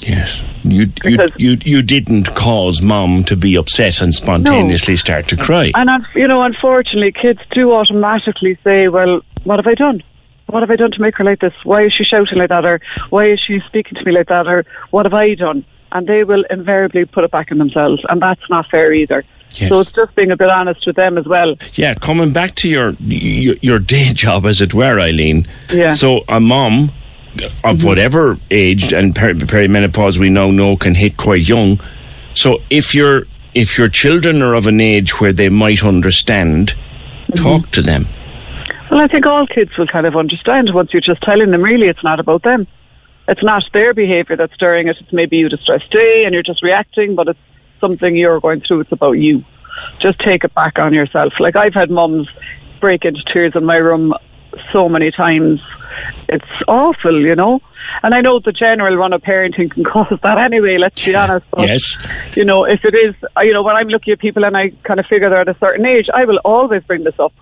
Yes, 0.00 0.44
you 0.62 0.92
you, 1.04 1.26
you 1.36 1.58
you 1.64 1.82
didn't 1.82 2.34
cause 2.34 2.80
mom 2.80 3.24
to 3.24 3.36
be 3.36 3.56
upset 3.56 4.00
and 4.00 4.14
spontaneously 4.14 4.92
no. 4.92 4.96
start 4.96 5.28
to 5.28 5.36
cry. 5.36 5.72
And 5.74 5.90
you 6.14 6.28
know, 6.28 6.42
unfortunately, 6.42 7.12
kids 7.12 7.40
do 7.50 7.72
automatically 7.72 8.58
say, 8.62 8.88
"Well, 8.88 9.22
what 9.44 9.58
have 9.58 9.66
I 9.66 9.74
done? 9.74 10.02
What 10.46 10.62
have 10.62 10.70
I 10.70 10.76
done 10.76 10.92
to 10.92 11.00
make 11.00 11.16
her 11.16 11.24
like 11.24 11.40
this? 11.40 11.52
Why 11.64 11.84
is 11.84 11.92
she 11.92 12.04
shouting 12.04 12.38
like 12.38 12.48
that? 12.50 12.64
Or 12.64 12.80
why 13.10 13.26
is 13.26 13.40
she 13.40 13.60
speaking 13.66 13.94
to 13.98 14.04
me 14.04 14.12
like 14.12 14.28
that? 14.28 14.46
Or 14.46 14.64
what 14.90 15.04
have 15.04 15.14
I 15.14 15.34
done?" 15.34 15.64
And 15.90 16.06
they 16.06 16.22
will 16.22 16.44
invariably 16.50 17.04
put 17.04 17.24
it 17.24 17.30
back 17.30 17.50
on 17.50 17.58
themselves, 17.58 18.02
and 18.08 18.22
that's 18.22 18.48
not 18.48 18.68
fair 18.70 18.92
either. 18.92 19.24
Yes. 19.52 19.70
So 19.70 19.80
it's 19.80 19.92
just 19.92 20.14
being 20.14 20.30
a 20.30 20.36
bit 20.36 20.50
honest 20.50 20.86
with 20.86 20.96
them 20.96 21.18
as 21.18 21.26
well. 21.26 21.56
Yeah, 21.74 21.94
coming 21.94 22.32
back 22.32 22.54
to 22.56 22.68
your 22.68 22.90
your, 23.00 23.56
your 23.62 23.78
day 23.78 24.12
job, 24.12 24.46
as 24.46 24.60
it 24.60 24.74
were, 24.74 25.00
Eileen. 25.00 25.46
Yeah. 25.72 25.88
So 25.88 26.24
a 26.28 26.38
mom 26.38 26.92
of 27.34 27.40
mm-hmm. 27.40 27.86
whatever 27.86 28.38
age 28.50 28.92
and 28.92 29.14
per- 29.14 29.34
perimenopause 29.34 30.18
we 30.18 30.28
now 30.28 30.50
know 30.50 30.76
can 30.76 30.94
hit 30.94 31.16
quite 31.16 31.46
young. 31.48 31.80
So 32.34 32.58
if 32.70 32.94
your 32.94 33.26
if 33.54 33.78
your 33.78 33.88
children 33.88 34.42
are 34.42 34.54
of 34.54 34.66
an 34.66 34.80
age 34.80 35.20
where 35.20 35.32
they 35.32 35.48
might 35.48 35.84
understand, 35.84 36.68
mm-hmm. 36.68 37.42
talk 37.42 37.70
to 37.72 37.82
them. 37.82 38.06
Well, 38.90 39.00
I 39.00 39.08
think 39.08 39.26
all 39.26 39.46
kids 39.46 39.76
will 39.76 39.86
kind 39.86 40.06
of 40.06 40.16
understand 40.16 40.72
once 40.72 40.92
you're 40.92 41.02
just 41.02 41.22
telling 41.22 41.50
them. 41.50 41.62
Really, 41.62 41.88
it's 41.88 42.02
not 42.02 42.20
about 42.20 42.42
them. 42.42 42.66
It's 43.26 43.42
not 43.42 43.62
their 43.74 43.92
behaviour 43.92 44.36
that's 44.36 44.54
stirring 44.54 44.88
it. 44.88 44.96
It's 45.00 45.12
maybe 45.12 45.36
you 45.36 45.50
just 45.50 45.64
stressed 45.64 45.90
day 45.90 46.24
and 46.24 46.32
you're 46.32 46.42
just 46.42 46.62
reacting, 46.62 47.14
but 47.14 47.28
it's 47.28 47.38
something 47.80 48.16
you're 48.16 48.40
going 48.40 48.62
through. 48.62 48.80
It's 48.80 48.92
about 48.92 49.12
you. 49.12 49.44
Just 50.00 50.18
take 50.20 50.44
it 50.44 50.54
back 50.54 50.78
on 50.78 50.94
yourself. 50.94 51.34
Like 51.38 51.54
I've 51.54 51.74
had 51.74 51.90
mums 51.90 52.28
break 52.80 53.04
into 53.04 53.22
tears 53.24 53.52
in 53.54 53.64
my 53.64 53.76
room 53.76 54.14
so 54.72 54.88
many 54.88 55.10
times. 55.10 55.60
It's 56.28 56.44
awful, 56.66 57.20
you 57.20 57.34
know. 57.34 57.60
And 58.02 58.14
I 58.14 58.20
know 58.20 58.38
the 58.38 58.52
general 58.52 58.96
run 58.96 59.12
of 59.12 59.22
parenting 59.22 59.70
can 59.70 59.84
cause 59.92 60.18
that 60.22 60.38
anyway, 60.38 60.78
let's 60.78 61.04
be 61.04 61.14
honest. 61.14 61.46
But, 61.50 61.68
yes. 61.68 61.98
You 62.36 62.44
know, 62.44 62.64
if 62.64 62.84
it 62.84 62.94
is, 62.94 63.14
you 63.38 63.52
know, 63.52 63.62
when 63.62 63.76
I'm 63.76 63.88
looking 63.88 64.12
at 64.12 64.18
people 64.18 64.44
and 64.44 64.56
I 64.56 64.70
kind 64.84 65.00
of 65.00 65.06
figure 65.06 65.28
they're 65.30 65.40
at 65.40 65.48
a 65.48 65.56
certain 65.58 65.86
age, 65.86 66.06
I 66.14 66.24
will 66.24 66.38
always 66.44 66.82
bring 66.84 67.04
this 67.04 67.18
up 67.18 67.32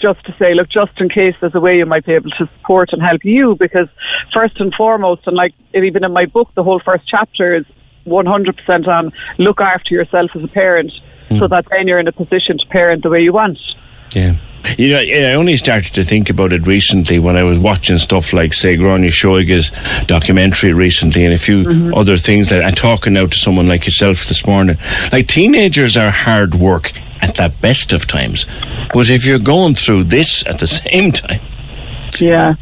just 0.00 0.24
to 0.26 0.34
say, 0.38 0.54
look, 0.54 0.68
just 0.68 0.92
in 1.00 1.08
case 1.08 1.34
there's 1.40 1.54
a 1.54 1.60
way 1.60 1.78
you 1.78 1.86
might 1.86 2.04
be 2.04 2.12
able 2.12 2.30
to 2.30 2.48
support 2.58 2.92
and 2.92 3.00
help 3.00 3.24
you, 3.24 3.56
because 3.56 3.88
first 4.32 4.60
and 4.60 4.74
foremost, 4.74 5.22
and 5.26 5.36
like 5.36 5.54
even 5.72 6.04
in 6.04 6.12
my 6.12 6.26
book, 6.26 6.50
the 6.54 6.64
whole 6.64 6.80
first 6.80 7.06
chapter 7.06 7.54
is 7.54 7.64
100% 8.06 8.88
on 8.88 9.12
look 9.38 9.60
after 9.60 9.94
yourself 9.94 10.30
as 10.34 10.42
a 10.42 10.48
parent 10.48 10.92
mm. 11.30 11.38
so 11.38 11.48
that 11.48 11.64
then 11.70 11.88
you're 11.88 11.98
in 11.98 12.08
a 12.08 12.12
position 12.12 12.58
to 12.58 12.66
parent 12.66 13.02
the 13.02 13.08
way 13.10 13.22
you 13.22 13.32
want. 13.32 13.58
Yeah. 14.14 14.36
You 14.78 14.88
know, 14.88 14.98
I 14.98 15.34
only 15.34 15.56
started 15.56 15.92
to 15.94 16.04
think 16.04 16.30
about 16.30 16.52
it 16.52 16.66
recently 16.66 17.18
when 17.18 17.36
I 17.36 17.42
was 17.42 17.58
watching 17.58 17.98
stuff 17.98 18.32
like, 18.32 18.52
say, 18.52 18.76
Gráinne 18.76 19.12
Seoige's 19.12 19.70
documentary 20.06 20.72
recently 20.72 21.24
and 21.24 21.34
a 21.34 21.38
few 21.38 21.64
mm-hmm. 21.64 21.94
other 21.94 22.16
things 22.16 22.48
that 22.48 22.64
I'm 22.64 22.74
talking 22.74 23.12
now 23.12 23.26
to 23.26 23.36
someone 23.36 23.66
like 23.66 23.84
yourself 23.84 24.26
this 24.26 24.46
morning. 24.46 24.78
Like, 25.12 25.28
teenagers 25.28 25.96
are 25.96 26.10
hard 26.10 26.54
work 26.54 26.92
at 27.20 27.36
the 27.36 27.54
best 27.60 27.92
of 27.92 28.06
times. 28.06 28.46
But 28.92 29.10
if 29.10 29.26
you're 29.26 29.38
going 29.38 29.74
through 29.74 30.04
this 30.04 30.46
at 30.46 30.58
the 30.58 30.66
same 30.66 31.12
time. 31.12 31.40
Yeah. 32.18 32.54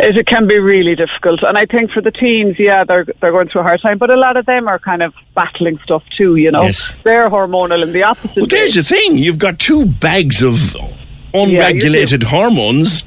It, 0.00 0.16
it 0.16 0.26
can 0.26 0.46
be 0.46 0.58
really 0.58 0.94
difficult, 0.94 1.42
and 1.42 1.58
I 1.58 1.66
think 1.66 1.90
for 1.90 2.00
the 2.00 2.10
teens, 2.10 2.58
yeah, 2.58 2.84
they're 2.84 3.04
they're 3.20 3.32
going 3.32 3.48
through 3.48 3.62
a 3.62 3.64
hard 3.64 3.82
time. 3.82 3.98
But 3.98 4.08
a 4.10 4.16
lot 4.16 4.38
of 4.38 4.46
them 4.46 4.66
are 4.66 4.78
kind 4.78 5.02
of 5.02 5.12
battling 5.34 5.78
stuff 5.84 6.02
too. 6.16 6.36
You 6.36 6.52
know, 6.52 6.62
yes. 6.62 6.92
they're 7.02 7.28
hormonal 7.28 7.82
in 7.82 7.92
the 7.92 8.04
opposite. 8.04 8.36
Well, 8.36 8.46
there's 8.46 8.76
way. 8.76 8.82
the 8.82 8.88
thing: 8.88 9.18
you've 9.18 9.38
got 9.38 9.58
two 9.58 9.84
bags 9.84 10.42
of 10.42 10.74
unregulated 11.34 12.22
yeah, 12.22 12.28
hormones 12.28 13.04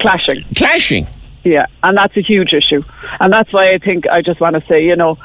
clashing. 0.00 0.44
Clashing. 0.56 1.06
Yeah, 1.44 1.66
and 1.82 1.96
that's 1.96 2.16
a 2.16 2.22
huge 2.22 2.52
issue, 2.52 2.82
and 3.18 3.32
that's 3.32 3.52
why 3.52 3.72
I 3.72 3.78
think 3.78 4.06
I 4.06 4.20
just 4.20 4.40
want 4.40 4.56
to 4.56 4.62
say, 4.68 4.84
you 4.84 4.96
know, 4.96 5.16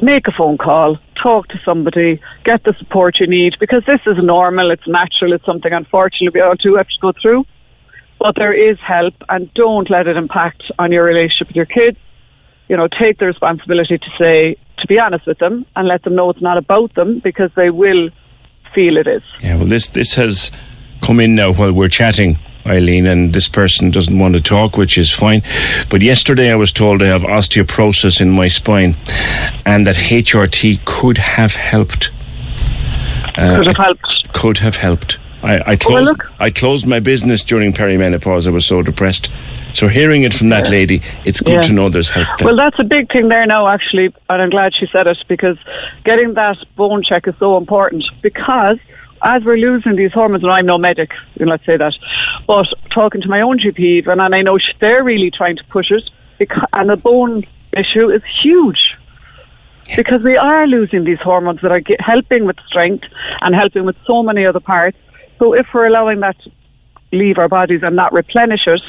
make 0.00 0.28
a 0.28 0.32
phone 0.32 0.58
call, 0.58 0.98
talk 1.20 1.48
to 1.48 1.60
somebody, 1.64 2.20
get 2.44 2.62
the 2.62 2.72
support 2.78 3.18
you 3.18 3.26
need, 3.26 3.56
because 3.58 3.82
this 3.84 4.00
is 4.06 4.16
normal, 4.22 4.70
it's 4.70 4.86
natural, 4.86 5.32
it's 5.32 5.44
something 5.44 5.72
unfortunately 5.72 6.28
we 6.32 6.40
all 6.40 6.54
do 6.54 6.76
have 6.76 6.86
to 6.86 6.98
go 7.00 7.12
through. 7.20 7.44
But 8.20 8.34
there 8.36 8.52
is 8.52 8.78
help, 8.80 9.14
and 9.28 9.52
don't 9.54 9.88
let 9.90 10.06
it 10.06 10.16
impact 10.16 10.62
on 10.78 10.92
your 10.92 11.04
relationship 11.04 11.48
with 11.48 11.56
your 11.56 11.66
kids. 11.66 11.98
You 12.68 12.76
know, 12.76 12.88
take 12.88 13.18
the 13.18 13.26
responsibility 13.26 13.96
to 13.96 14.10
say, 14.18 14.56
to 14.78 14.86
be 14.86 14.98
honest 14.98 15.26
with 15.26 15.38
them, 15.38 15.66
and 15.74 15.88
let 15.88 16.02
them 16.02 16.14
know 16.14 16.30
it's 16.30 16.40
not 16.40 16.58
about 16.58 16.94
them 16.94 17.20
because 17.20 17.50
they 17.56 17.70
will 17.70 18.10
feel 18.74 18.96
it 18.96 19.06
is. 19.06 19.22
Yeah, 19.40 19.56
well, 19.56 19.66
this 19.66 19.88
this 19.88 20.14
has 20.14 20.50
come 21.00 21.20
in 21.20 21.34
now 21.34 21.52
while 21.52 21.72
we're 21.72 21.88
chatting. 21.88 22.38
Eileen, 22.66 23.06
and 23.06 23.32
this 23.32 23.48
person 23.48 23.90
doesn't 23.90 24.18
want 24.18 24.34
to 24.34 24.42
talk, 24.42 24.76
which 24.76 24.98
is 24.98 25.10
fine. 25.10 25.42
But 25.88 26.02
yesterday 26.02 26.52
I 26.52 26.54
was 26.54 26.70
told 26.70 27.02
I 27.02 27.06
have 27.06 27.22
osteoporosis 27.22 28.20
in 28.20 28.30
my 28.30 28.48
spine 28.48 28.94
and 29.64 29.86
that 29.86 29.96
HRT 29.96 30.84
could 30.84 31.16
have 31.16 31.56
helped. 31.56 32.10
Uh, 33.36 33.56
could 33.56 33.66
have 33.66 33.76
helped. 33.76 34.32
Could 34.34 34.58
have 34.58 34.76
helped. 34.76 35.18
I, 35.42 35.72
I 35.72 35.76
closed. 35.76 36.18
Well, 36.18 36.28
I 36.40 36.50
closed 36.50 36.86
my 36.86 37.00
business 37.00 37.44
during 37.44 37.72
perimenopause. 37.72 38.46
I 38.46 38.50
was 38.50 38.66
so 38.66 38.82
depressed. 38.82 39.30
So 39.72 39.86
hearing 39.86 40.24
it 40.24 40.34
from 40.34 40.48
that 40.48 40.68
lady, 40.70 41.02
it's 41.24 41.40
good 41.40 41.54
yeah. 41.54 41.62
to 41.62 41.72
know 41.72 41.88
there's 41.88 42.08
help. 42.08 42.26
There. 42.38 42.46
Well, 42.46 42.56
that's 42.56 42.78
a 42.78 42.84
big 42.84 43.12
thing 43.12 43.28
there 43.28 43.46
now, 43.46 43.68
actually, 43.68 44.06
and 44.28 44.42
I'm 44.42 44.50
glad 44.50 44.74
she 44.74 44.86
said 44.90 45.06
it 45.06 45.18
because 45.28 45.56
getting 46.04 46.34
that 46.34 46.56
bone 46.74 47.02
check 47.02 47.28
is 47.28 47.34
so 47.38 47.56
important. 47.56 48.04
Because 48.22 48.78
as 49.22 49.44
we're 49.44 49.56
losing 49.56 49.96
these 49.96 50.12
hormones, 50.12 50.42
and 50.42 50.52
I'm 50.52 50.66
no 50.66 50.78
medic, 50.78 51.10
let's 51.38 51.64
say 51.66 51.76
that, 51.76 51.94
but 52.46 52.66
talking 52.90 53.20
to 53.22 53.28
my 53.28 53.40
own 53.40 53.58
GP, 53.58 54.06
and 54.06 54.34
I 54.34 54.42
know 54.42 54.58
they're 54.80 55.04
really 55.04 55.30
trying 55.30 55.56
to 55.56 55.64
push 55.64 55.90
it, 55.90 56.08
because, 56.38 56.64
and 56.72 56.90
the 56.90 56.96
bone 56.96 57.44
issue 57.72 58.10
is 58.10 58.22
huge 58.42 58.96
because 59.96 60.22
we 60.22 60.36
are 60.36 60.66
losing 60.66 61.04
these 61.04 61.18
hormones 61.20 61.60
that 61.62 61.72
are 61.72 61.80
get, 61.80 62.00
helping 62.00 62.44
with 62.44 62.56
strength 62.66 63.04
and 63.40 63.54
helping 63.54 63.84
with 63.84 63.96
so 64.06 64.22
many 64.22 64.44
other 64.44 64.60
parts. 64.60 64.98
So 65.38 65.54
if 65.54 65.66
we're 65.72 65.86
allowing 65.86 66.20
that 66.20 66.38
to 66.40 66.50
leave 67.12 67.38
our 67.38 67.48
bodies 67.48 67.80
and 67.82 67.96
not 67.96 68.12
replenish 68.12 68.66
it, 68.66 68.82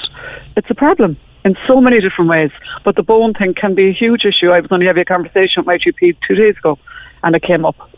it's 0.58 0.70
a 0.70 0.76
problem 0.76 1.18
in 1.46 1.56
so 1.68 1.80
many 1.80 2.02
different 2.02 2.30
ways. 2.30 2.52
But 2.84 2.96
the 2.96 3.04
bone 3.04 3.34
thing 3.34 3.54
can 3.54 3.76
be 3.76 3.90
a 3.90 3.94
huge 3.94 4.26
issue. 4.26 4.52
I 4.52 4.60
was 4.60 4.72
only 4.72 4.88
having 4.88 5.02
a 5.02 5.06
conversation 5.06 5.62
with 5.62 5.68
my 5.68 5.78
GP 5.78 6.18
two 6.28 6.36
days 6.36 6.58
ago, 6.58 6.78
and 7.24 7.36
it 7.36 7.44
came 7.44 7.66
up. 7.66 7.90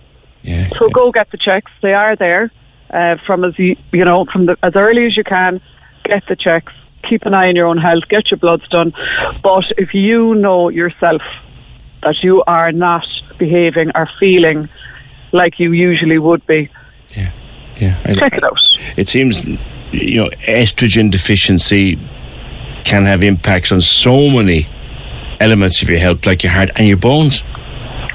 Yeah, 0.44 0.70
so 0.70 0.88
yeah. 0.88 0.94
go 0.94 1.12
get 1.12 1.32
the 1.32 1.38
checks. 1.38 1.72
They 1.82 1.94
are 1.94 2.16
there 2.16 2.52
uh, 2.90 3.18
from 3.26 3.44
as 3.44 3.58
you, 3.58 3.76
you 3.92 4.06
know 4.06 4.26
from 4.26 4.48
the, 4.48 4.58
as 4.64 4.76
early 4.76 5.06
as 5.06 5.18
you 5.18 5.24
can. 5.24 5.62
Get 6.04 6.24
the 6.28 6.36
checks. 6.36 6.74
Keep 7.08 7.26
an 7.26 7.34
eye 7.34 7.50
on 7.50 7.56
your 7.56 7.68
own 7.68 7.78
health. 7.78 8.04
Get 8.10 8.32
your 8.32 8.38
bloods 8.38 8.68
done. 8.70 8.94
But 9.44 9.66
if 9.78 9.94
you 9.94 10.36
know 10.36 10.70
yourself 10.70 11.22
that 12.04 12.24
you 12.24 12.44
are 12.48 12.72
not 12.72 13.06
behaving 13.38 13.92
or 13.96 14.10
feeling 14.20 14.70
like 15.32 15.60
you 15.60 15.72
usually 15.72 16.18
would 16.18 16.46
be, 16.46 16.70
yeah 17.16 17.32
yeah. 17.82 18.14
Check 18.14 18.34
it 18.34 18.44
out. 18.44 18.60
It 18.96 19.10
seems, 19.10 19.44
you 19.92 20.24
know, 20.24 20.30
estrogen 20.48 21.12
deficiency 21.12 21.98
can 22.84 23.06
have 23.06 23.24
impacts 23.24 23.72
on 23.72 23.82
so 23.82 24.30
many 24.30 24.66
elements 25.40 25.82
of 25.82 25.90
your 25.90 26.00
health, 26.00 26.26
like 26.26 26.44
your 26.44 26.52
heart 26.52 26.70
and 26.76 26.88
your 26.88 26.98
bones. 26.98 27.44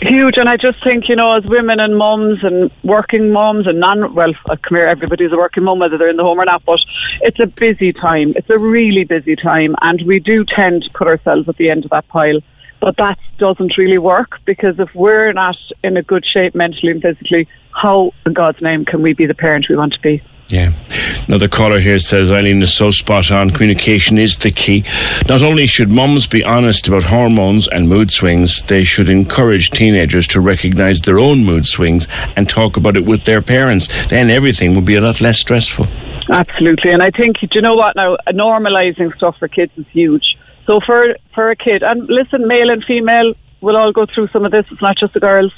Huge, 0.03 0.37
and 0.37 0.49
I 0.49 0.57
just 0.57 0.83
think 0.85 1.09
you 1.09 1.17
know, 1.17 1.33
as 1.33 1.45
women 1.45 1.81
and 1.81 1.97
mums 1.97 2.43
and 2.43 2.71
working 2.85 3.33
mums 3.33 3.67
and 3.67 3.81
non 3.81 4.15
well, 4.15 4.33
come 4.47 4.59
here, 4.71 4.87
everybody's 4.87 5.33
a 5.33 5.37
working 5.37 5.65
mum 5.65 5.79
whether 5.79 5.97
they're 5.99 6.09
in 6.09 6.17
the 6.17 6.23
home 6.23 6.39
or 6.39 6.45
not, 6.45 6.65
but 6.65 6.81
it's 7.23 7.41
a 7.41 7.47
busy 7.47 7.93
time. 7.93 8.33
It's 8.37 8.51
a 8.51 8.59
really 8.59 9.05
busy 9.05 9.37
time, 9.37 9.75
and 9.83 10.03
we 10.03 10.21
do 10.21 10.45
tend 10.45 10.85
to 10.85 10.91
put 10.91 11.07
ourselves 11.07 11.49
at 11.49 11.57
the 11.57 11.71
end 11.71 11.85
of 11.85 11.91
that 11.91 12.07
pile. 12.09 12.41
But 12.79 12.99
that 12.99 13.19
doesn't 13.39 13.79
really 13.79 13.99
work 13.99 14.39
because 14.45 14.79
if 14.79 14.95
we're 14.95 15.33
not 15.33 15.57
in 15.83 15.97
a 15.97 16.03
good 16.03 16.27
shape 16.27 16.55
mentally 16.55 16.93
and 16.93 17.01
physically, 17.01 17.49
how 17.73 18.13
in 18.27 18.35
God's 18.35 18.61
name 18.61 18.85
can 18.85 19.03
we 19.03 19.15
be 19.15 19.27
the 19.27 19.35
parent 19.35 19.67
we 19.69 19.77
want 19.77 19.95
to 19.95 20.01
be? 20.01 20.23
Yeah. 20.49 20.73
Another 21.29 21.49
caller 21.49 21.81
here 21.81 21.99
says 21.99 22.31
Eileen 22.31 22.63
is 22.63 22.77
so 22.77 22.93
spot 22.93 23.33
on. 23.33 23.51
Communication 23.51 24.17
is 24.17 24.39
the 24.39 24.51
key. 24.53 24.85
Not 25.29 25.43
only 25.43 25.67
should 25.67 25.91
mums 25.91 26.29
be 26.29 26.45
honest 26.45 26.87
about 26.87 27.03
hormones 27.03 27.67
and 27.67 27.89
mood 27.89 28.13
swings, 28.13 28.63
they 28.63 28.85
should 28.85 29.09
encourage 29.09 29.71
teenagers 29.71 30.29
to 30.29 30.41
recognize 30.41 31.01
their 31.01 31.19
own 31.19 31.45
mood 31.45 31.67
swings 31.67 32.07
and 32.37 32.49
talk 32.49 32.77
about 32.77 32.97
it 32.97 33.05
with 33.05 33.25
their 33.25 33.43
parents. 33.43 34.07
Then 34.07 34.31
everything 34.31 34.75
will 34.75 34.83
be 34.83 34.95
a 34.95 35.01
lot 35.01 35.21
less 35.21 35.39
stressful. 35.39 35.87
Absolutely. 36.33 36.93
And 36.93 37.03
I 37.03 37.11
think, 37.11 37.37
you 37.53 37.61
know 37.61 37.75
what 37.75 37.97
now? 37.97 38.17
Normalizing 38.29 39.15
stuff 39.17 39.37
for 39.39 39.49
kids 39.49 39.73
is 39.77 39.87
huge. 39.89 40.37
So 40.67 40.81
for 40.85 41.17
for 41.35 41.51
a 41.51 41.57
kid, 41.57 41.83
and 41.83 42.09
listen, 42.09 42.47
male 42.47 42.71
and 42.71 42.85
female 42.85 43.35
we'll 43.61 43.77
all 43.77 43.93
go 43.93 44.07
through 44.07 44.29
some 44.29 44.45
of 44.45 44.53
this. 44.53 44.67
It's 44.71 44.83
not 44.83 44.97
just 44.97 45.15
the 45.15 45.21
girls, 45.21 45.53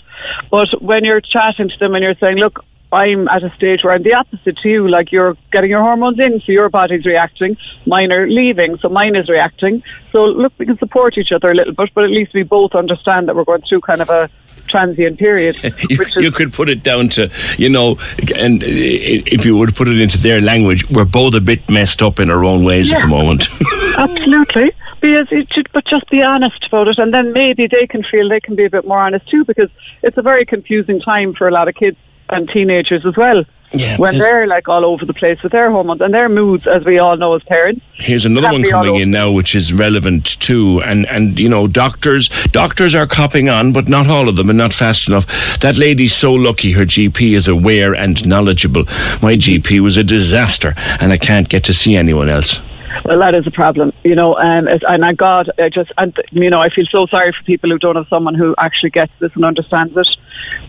but 0.51 0.69
when 0.81 1.05
you're 1.05 1.21
chatting 1.21 1.69
to 1.69 1.79
them 1.79 1.95
and 1.95 2.03
you're 2.03 2.15
saying, 2.15 2.37
"Look, 2.37 2.65
I'm 2.91 3.29
at 3.29 3.43
a 3.43 3.53
stage 3.55 3.85
where 3.85 3.93
I'm 3.93 4.03
the 4.03 4.15
opposite 4.15 4.57
to 4.59 4.69
you. 4.69 4.89
Like 4.89 5.13
you're 5.13 5.37
getting 5.53 5.71
your 5.71 5.83
hormones 5.83 6.19
in, 6.19 6.41
so 6.41 6.53
your 6.53 6.71
body's 6.71 7.05
reacting. 7.05 7.57
Mine 7.87 8.13
are 8.13 8.27
leaving, 8.27 8.79
so 8.79 8.89
mine 8.89 9.15
is 9.15 9.29
reacting. 9.29 9.83
So 10.13 10.25
look, 10.25 10.53
we 10.59 10.65
can 10.65 10.79
support 10.79 11.19
each 11.19 11.33
other 11.33 11.51
a 11.51 11.55
little 11.55 11.75
bit, 11.75 11.91
but 11.95 12.05
at 12.05 12.11
least 12.11 12.33
we 12.33 12.45
both 12.45 12.75
understand 12.75 13.29
that 13.29 13.37
we're 13.37 13.45
going 13.45 13.63
through 13.69 13.83
kind 13.83 14.01
of 14.01 14.09
a 14.09 14.31
transient 14.69 15.19
period. 15.19 15.63
you, 15.63 16.01
is, 16.01 16.17
you, 16.17 16.31
could 16.31 16.53
put 16.53 16.69
it 16.71 16.83
down 16.83 17.11
to, 17.11 17.31
you 17.59 17.69
know, 17.69 17.99
and 18.35 18.63
uh, 18.63 18.67
if 18.67 19.45
you 19.45 19.57
would 19.57 19.75
put 19.75 19.89
it 19.89 20.01
into 20.01 20.19
their 20.19 20.41
language, 20.41 20.89
we're 20.91 21.05
both 21.05 21.35
a 21.35 21.41
bit 21.41 21.69
messed 21.69 22.03
up 22.03 22.19
in 22.21 22.31
our 22.31 22.45
own 22.45 22.65
ways 22.65 22.91
yeah, 22.91 22.97
at 22.97 23.03
the 23.03 23.09
moment. 23.09 23.49
absolutely. 23.99 24.73
Be 25.01 25.15
it 25.15 25.53
should, 25.53 25.71
but 25.73 25.87
just 25.87 26.09
be 26.11 26.23
honest 26.23 26.65
about 26.67 26.89
it, 26.89 26.99
and 26.99 27.15
then 27.15 27.33
maybe 27.33 27.69
they 27.69 27.87
can 27.87 28.03
feel 28.03 28.29
they 28.29 28.41
can 28.41 28.57
be 28.57 28.65
a 28.65 28.71
bit 28.71 28.85
more 28.85 28.99
honest 28.99 29.29
too, 29.29 29.45
because 29.45 29.71
it's 30.03 30.17
a 30.17 30.23
very 30.23 30.45
confusing 30.45 31.01
time 31.01 31.35
for 31.35 31.47
a 31.47 31.53
lot 31.53 31.69
of 31.69 31.77
kids 31.77 31.97
and 32.31 32.49
teenagers 32.49 33.05
as 33.07 33.17
well. 33.17 33.45
Yeah, 33.73 33.99
when 33.99 34.17
they're 34.17 34.47
like 34.47 34.67
all 34.67 34.87
over 34.87 35.05
the 35.05 35.13
place 35.13 35.43
with 35.43 35.53
their 35.53 35.71
hormones 35.71 36.01
and 36.01 36.15
their 36.15 36.31
moods, 36.31 36.67
as 36.67 36.87
we 36.87 36.99
all 36.99 37.19
know 37.19 37.35
as 37.35 37.43
parents. 37.43 37.85
Here's 37.93 38.25
another 38.25 38.51
one 38.51 38.63
coming 38.63 38.97
in 38.97 39.11
now, 39.11 39.31
which 39.31 39.55
is 39.55 39.75
relevant 39.75 40.41
too. 40.41 40.81
And 40.87 41.07
and 41.07 41.39
you 41.39 41.51
know, 41.51 41.67
doctors 41.67 42.31
doctors 42.51 42.95
are 42.95 43.07
copping 43.07 43.51
on, 43.51 43.73
but 43.75 43.87
not 43.87 44.07
all 44.07 44.27
of 44.27 44.37
them, 44.37 44.49
and 44.49 44.57
not 44.57 44.73
fast 44.73 45.09
enough. 45.09 45.27
That 45.61 45.77
lady's 45.77 46.15
so 46.15 46.33
lucky; 46.33 46.73
her 46.73 46.87
GP 46.87 47.37
is 47.37 47.47
aware 47.47 47.95
and 47.95 48.27
knowledgeable. 48.27 48.85
My 49.21 49.37
GP 49.37 49.81
was 49.81 49.99
a 49.99 50.05
disaster, 50.05 50.73
and 50.99 51.13
I 51.13 51.19
can't 51.19 51.49
get 51.49 51.65
to 51.65 51.75
see 51.75 51.95
anyone 51.95 52.31
else. 52.31 52.63
Well, 53.05 53.19
that 53.19 53.35
is 53.35 53.47
a 53.47 53.51
problem, 53.51 53.93
you 54.05 54.15
know. 54.15 54.37
Um, 54.37 54.69
and 54.69 55.05
I 55.05 55.13
God, 55.13 55.51
I 55.59 55.69
just, 55.69 55.93
and 55.99 56.17
you 56.31 56.51
know, 56.51 56.61
I 56.61 56.69
feel 56.69 56.87
so 56.91 57.07
sorry 57.07 57.33
for 57.33 57.45
people 57.45 57.71
who 57.71 57.79
don't 57.79 57.97
have 57.97 58.07
someone 58.09 58.35
who 58.35 58.55
actually 58.59 58.91
gets 58.91 59.13
this 59.21 59.31
and 59.35 59.45
understands 59.45 59.97
it, 59.97 60.09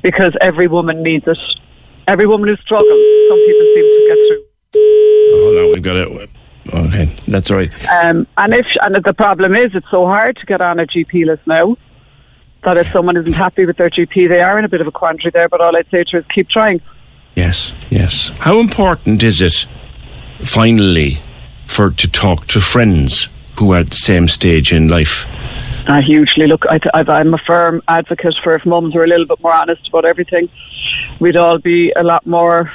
because 0.01 0.35
every 0.41 0.67
woman 0.67 1.03
needs 1.03 1.27
it. 1.27 1.37
Every 2.07 2.27
woman 2.27 2.49
who 2.49 2.55
struggles, 2.57 3.05
some 3.29 3.37
people 3.45 3.65
seem 3.75 3.83
to 3.83 4.05
get 4.07 4.17
through. 4.27 4.45
Oh, 4.75 5.51
no, 5.55 5.71
we've 5.73 5.83
got 5.83 5.95
it. 5.95 6.29
Okay, 6.73 7.15
that's 7.27 7.49
right. 7.51 7.71
Um, 7.89 8.27
and 8.37 8.53
if 8.53 8.65
and 8.81 8.95
the 9.03 9.13
problem 9.13 9.55
is, 9.55 9.71
it's 9.73 9.89
so 9.89 10.05
hard 10.05 10.37
to 10.37 10.45
get 10.45 10.61
on 10.61 10.79
a 10.79 10.85
GP 10.85 11.25
list 11.25 11.45
now. 11.47 11.77
That 12.63 12.77
if 12.77 12.91
someone 12.91 13.15
isn't 13.15 13.33
happy 13.33 13.65
with 13.65 13.77
their 13.77 13.89
GP, 13.89 14.27
they 14.27 14.41
are 14.41 14.59
in 14.59 14.65
a 14.65 14.69
bit 14.69 14.81
of 14.81 14.87
a 14.87 14.91
quandary 14.91 15.31
there. 15.31 15.47
But 15.47 15.61
all 15.61 15.75
I'd 15.75 15.89
say 15.89 16.03
to 16.03 16.11
her 16.11 16.19
is 16.19 16.25
keep 16.33 16.49
trying. 16.49 16.81
Yes, 17.35 17.73
yes. 17.89 18.29
How 18.39 18.59
important 18.59 19.23
is 19.23 19.41
it, 19.41 19.65
finally, 20.39 21.19
for 21.69 21.91
to 21.91 22.07
talk 22.09 22.47
to 22.47 22.59
friends 22.59 23.29
who 23.57 23.71
are 23.73 23.79
at 23.79 23.89
the 23.89 23.95
same 23.95 24.27
stage 24.27 24.73
in 24.73 24.87
life? 24.87 25.25
Uh, 25.87 26.01
hugely. 26.01 26.47
Look, 26.47 26.65
I, 26.67 26.79
am 26.93 27.33
a 27.33 27.37
firm 27.37 27.81
advocate 27.87 28.35
for 28.43 28.55
if 28.55 28.65
mums 28.65 28.95
were 28.95 29.03
a 29.03 29.07
little 29.07 29.25
bit 29.25 29.39
more 29.41 29.53
honest 29.53 29.87
about 29.87 30.05
everything, 30.05 30.49
we'd 31.19 31.37
all 31.37 31.57
be 31.59 31.91
a 31.91 32.03
lot 32.03 32.25
more 32.25 32.71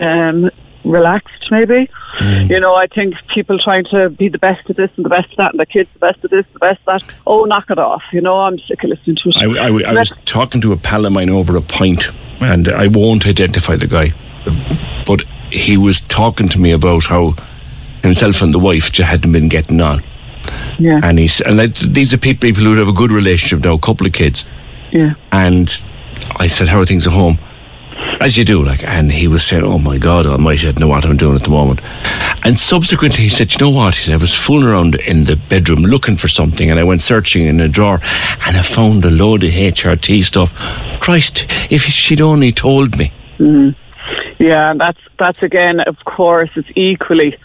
um, 0.00 0.50
relaxed, 0.84 1.50
maybe. 1.50 1.88
Mm. 2.18 2.50
You 2.50 2.60
know, 2.60 2.74
I 2.74 2.86
think 2.88 3.14
people 3.32 3.58
trying 3.58 3.84
to 3.90 4.10
be 4.10 4.28
the 4.28 4.38
best 4.38 4.68
at 4.68 4.76
this 4.76 4.90
and 4.96 5.04
the 5.04 5.08
best 5.08 5.30
at 5.32 5.36
that, 5.38 5.50
and 5.52 5.60
the 5.60 5.66
kids 5.66 5.88
the 5.92 5.98
best 5.98 6.24
at 6.24 6.30
this, 6.30 6.44
the 6.52 6.58
best 6.58 6.80
at 6.86 7.00
that. 7.00 7.14
Oh, 7.26 7.44
knock 7.44 7.70
it 7.70 7.78
off. 7.78 8.02
You 8.12 8.20
know, 8.20 8.40
I'm 8.40 8.58
sick 8.60 8.82
of 8.84 8.90
listening 8.90 9.16
to 9.16 9.28
it. 9.30 9.36
I, 9.36 9.66
I, 9.66 9.90
I 9.90 9.92
was 9.92 10.12
talking 10.24 10.60
to 10.62 10.72
a 10.72 10.76
pal 10.76 11.06
of 11.06 11.12
mine 11.12 11.30
over 11.30 11.56
a 11.56 11.62
pint, 11.62 12.10
and 12.40 12.68
I 12.68 12.88
won't 12.88 13.26
identify 13.26 13.76
the 13.76 13.86
guy, 13.86 14.12
but 15.06 15.22
he 15.50 15.76
was 15.76 16.00
talking 16.02 16.48
to 16.50 16.58
me 16.58 16.72
about 16.72 17.04
how 17.04 17.34
himself 18.06 18.42
and 18.42 18.54
the 18.54 18.58
wife 18.58 18.92
just 18.92 19.08
hadn't 19.08 19.32
been 19.32 19.48
getting 19.48 19.80
on. 19.80 20.02
Yeah. 20.78 21.00
And 21.02 21.18
he's 21.18 21.40
and 21.40 21.56
like, 21.56 21.74
these 21.74 22.14
are 22.14 22.18
people, 22.18 22.48
people 22.48 22.64
who 22.64 22.74
have 22.76 22.88
a 22.88 22.92
good 22.92 23.10
relationship 23.10 23.64
now, 23.64 23.74
a 23.74 23.78
couple 23.78 24.06
of 24.06 24.12
kids. 24.12 24.44
Yeah. 24.92 25.14
And 25.32 25.68
I 26.38 26.46
said, 26.46 26.68
"How 26.68 26.80
are 26.80 26.86
things 26.86 27.06
at 27.06 27.12
home?" 27.12 27.38
As 28.20 28.38
you 28.38 28.44
do, 28.44 28.62
like, 28.62 28.82
and 28.84 29.10
he 29.12 29.28
was 29.28 29.44
saying, 29.44 29.64
"Oh 29.64 29.78
my 29.78 29.98
God, 29.98 30.26
Almighty, 30.26 30.68
I 30.68 30.72
don't 30.72 30.80
know 30.80 30.88
what 30.88 31.04
I'm 31.04 31.16
doing 31.16 31.36
at 31.36 31.44
the 31.44 31.50
moment." 31.50 31.80
And 32.44 32.58
subsequently, 32.58 33.24
he 33.24 33.28
said, 33.28 33.52
"You 33.52 33.58
know 33.66 33.70
what?" 33.70 33.96
He 33.96 34.04
said, 34.04 34.14
"I 34.14 34.18
was 34.18 34.34
fooling 34.34 34.68
around 34.68 34.94
in 34.94 35.24
the 35.24 35.36
bedroom 35.36 35.82
looking 35.82 36.16
for 36.16 36.28
something, 36.28 36.70
and 36.70 36.78
I 36.78 36.84
went 36.84 37.00
searching 37.00 37.46
in 37.46 37.60
a 37.60 37.68
drawer, 37.68 38.00
and 38.46 38.56
I 38.56 38.62
found 38.62 39.04
a 39.04 39.10
load 39.10 39.44
of 39.44 39.50
HRT 39.50 40.22
stuff. 40.22 40.52
Christ, 41.00 41.46
if 41.70 41.84
she'd 41.84 42.20
only 42.20 42.52
told 42.52 42.96
me." 42.96 43.10
Mm-hmm. 43.38 43.70
Yeah, 44.38 44.74
that's 44.74 45.00
that's 45.18 45.42
again, 45.42 45.80
of 45.80 45.96
course, 46.04 46.50
it's 46.56 46.68
equally. 46.76 47.36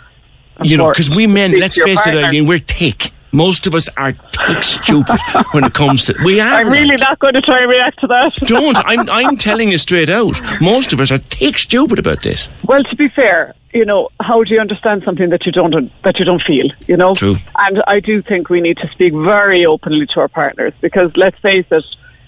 You 0.64 0.78
know, 0.78 0.90
because 0.90 1.10
we 1.10 1.28
men, 1.28 1.60
let's 1.60 1.82
face 1.82 1.96
partner. 1.96 2.20
it, 2.20 2.26
Eileen, 2.26 2.48
we're 2.48 2.60
thick. 2.60 3.12
Most 3.34 3.66
of 3.66 3.74
us 3.74 3.88
are 3.96 4.12
thick 4.12 4.62
stupid 4.62 5.20
when 5.52 5.64
it 5.64 5.74
comes 5.74 6.06
to. 6.06 6.16
We 6.26 6.42
are. 6.42 6.50
I'm 6.50 6.70
really 6.70 6.98
not 6.98 7.18
going 7.20 7.34
to 7.34 7.42
try 7.42 7.62
and 7.62 7.70
react 7.70 8.00
to 8.02 8.08
that. 8.08 8.34
Don't. 8.44 8.78
I'm. 8.78 9.10
I'm 9.10 9.38
telling 9.38 9.72
you 9.72 9.78
straight 9.78 10.10
out. 10.10 10.40
Most 10.60 10.92
of 10.92 11.00
us 11.00 11.12
are 11.12 11.18
thick 11.18 11.58
stupid 11.58 11.98
about 11.98 12.24
this. 12.24 12.50
Well, 12.66 12.84
to 12.84 12.96
be 12.96 13.08
fair, 13.08 13.54
you 13.74 13.86
know, 13.86 14.10
how 14.20 14.44
do 14.44 14.54
you 14.54 14.60
understand 14.60 15.04
something 15.06 15.30
that 15.30 15.46
you 15.46 15.52
don't 15.54 15.92
that 16.04 16.20
you 16.20 16.26
don't 16.26 16.42
feel? 16.42 16.68
You 16.88 16.98
know. 16.98 17.14
True. 17.14 17.38
And 17.58 17.82
I 17.88 18.02
do 18.02 18.22
think 18.22 18.50
we 18.50 18.60
need 18.60 18.78
to 18.80 18.90
speak 18.90 19.14
very 19.14 19.66
openly 19.66 20.08
to 20.08 20.20
our 20.20 20.28
partners 20.28 20.74
because 20.82 21.16
let's 21.16 21.40
face 21.40 21.66
it 21.72 21.86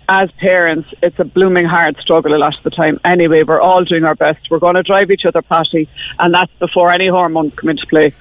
as 0.09 0.29
parents, 0.31 0.89
it's 1.01 1.19
a 1.19 1.23
blooming 1.23 1.65
hard 1.65 1.97
struggle 1.99 2.35
a 2.35 2.37
lot 2.37 2.57
of 2.57 2.63
the 2.63 2.69
time. 2.69 2.99
Anyway, 3.05 3.43
we're 3.43 3.61
all 3.61 3.83
doing 3.83 4.03
our 4.03 4.15
best. 4.15 4.39
We're 4.49 4.59
going 4.59 4.75
to 4.75 4.83
drive 4.83 5.11
each 5.11 5.25
other 5.25 5.41
potty, 5.41 5.89
and 6.19 6.33
that's 6.33 6.51
before 6.59 6.91
any 6.91 7.07
hormones 7.07 7.53
come 7.55 7.69
into 7.69 7.85
play. 7.87 8.13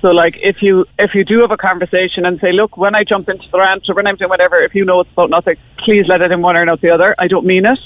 So, 0.00 0.08
like, 0.08 0.38
if 0.42 0.62
you 0.62 0.86
if 0.98 1.14
you 1.14 1.24
do 1.24 1.40
have 1.40 1.50
a 1.50 1.56
conversation 1.56 2.24
and 2.24 2.40
say, 2.40 2.52
"Look, 2.52 2.76
when 2.76 2.94
I 2.94 3.04
jump 3.04 3.28
into 3.28 3.48
the 3.50 3.58
rant 3.58 3.84
or 3.88 3.94
when 3.94 4.06
I'm 4.06 4.16
doing 4.16 4.30
whatever, 4.30 4.60
if 4.60 4.74
you 4.74 4.84
know 4.84 5.00
it's 5.00 5.10
about 5.12 5.30
nothing, 5.30 5.56
please 5.78 6.06
let 6.08 6.20
it 6.20 6.30
in 6.30 6.42
one 6.42 6.56
or 6.56 6.64
not 6.64 6.80
the 6.80 6.90
other. 6.90 7.14
I 7.18 7.28
don't 7.28 7.46
mean 7.46 7.66
it." 7.66 7.78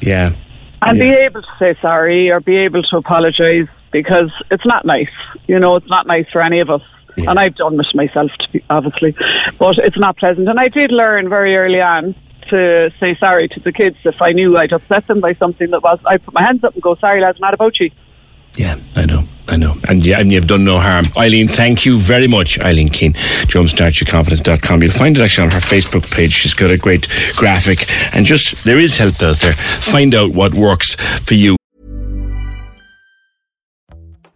Yeah. 0.00 0.32
And 0.82 0.96
yeah. 0.96 1.04
be 1.04 1.10
able 1.10 1.42
to 1.42 1.48
say 1.58 1.74
sorry 1.82 2.30
or 2.30 2.40
be 2.40 2.56
able 2.56 2.82
to 2.84 2.96
apologise 2.96 3.68
because 3.90 4.30
it's 4.50 4.64
not 4.64 4.84
nice. 4.84 5.10
You 5.46 5.58
know, 5.58 5.76
it's 5.76 5.88
not 5.88 6.06
nice 6.06 6.26
for 6.32 6.40
any 6.40 6.60
of 6.60 6.70
us. 6.70 6.82
Yeah. 7.16 7.30
And 7.30 7.38
I've 7.38 7.56
done 7.56 7.78
it 7.78 7.94
myself, 7.94 8.30
to 8.38 8.48
be, 8.50 8.64
obviously, 8.70 9.14
but 9.58 9.78
it's 9.78 9.98
not 9.98 10.16
pleasant. 10.16 10.48
And 10.48 10.58
I 10.58 10.68
did 10.68 10.92
learn 10.92 11.28
very 11.28 11.56
early 11.56 11.80
on 11.80 12.14
to 12.50 12.92
say 13.00 13.16
sorry 13.16 13.48
to 13.48 13.60
the 13.60 13.72
kids 13.72 13.96
if 14.04 14.20
I 14.20 14.32
knew 14.32 14.56
I'd 14.56 14.72
upset 14.72 15.06
them 15.06 15.20
by 15.20 15.34
something 15.34 15.70
that 15.70 15.82
was. 15.82 15.98
I 16.04 16.18
put 16.18 16.34
my 16.34 16.42
hands 16.42 16.62
up 16.64 16.74
and 16.74 16.82
go, 16.82 16.94
"Sorry, 16.96 17.20
lads, 17.20 17.40
not 17.40 17.54
about 17.54 17.80
you." 17.80 17.90
Yeah, 18.56 18.76
I 18.96 19.06
know, 19.06 19.22
I 19.48 19.56
know. 19.56 19.74
And, 19.88 20.04
yeah, 20.04 20.18
and 20.18 20.32
you've 20.32 20.46
done 20.46 20.64
no 20.64 20.78
harm. 20.80 21.06
Eileen, 21.16 21.46
thank 21.46 21.86
you 21.86 21.96
very 21.98 22.26
much, 22.26 22.58
Eileen 22.58 22.88
Keane. 22.88 23.12
JumpstartYourConfidence.com. 23.12 24.82
You'll 24.82 24.90
find 24.90 25.16
it 25.16 25.22
actually 25.22 25.44
on 25.44 25.52
her 25.52 25.60
Facebook 25.60 26.10
page. 26.10 26.32
She's 26.32 26.54
got 26.54 26.70
a 26.70 26.76
great 26.76 27.06
graphic. 27.36 27.86
And 28.12 28.26
just, 28.26 28.64
there 28.64 28.78
is 28.78 28.98
help 28.98 29.22
out 29.22 29.38
there. 29.38 29.52
Find 29.52 30.14
out 30.16 30.32
what 30.32 30.52
works 30.52 30.96
for 30.96 31.34
you. 31.34 31.59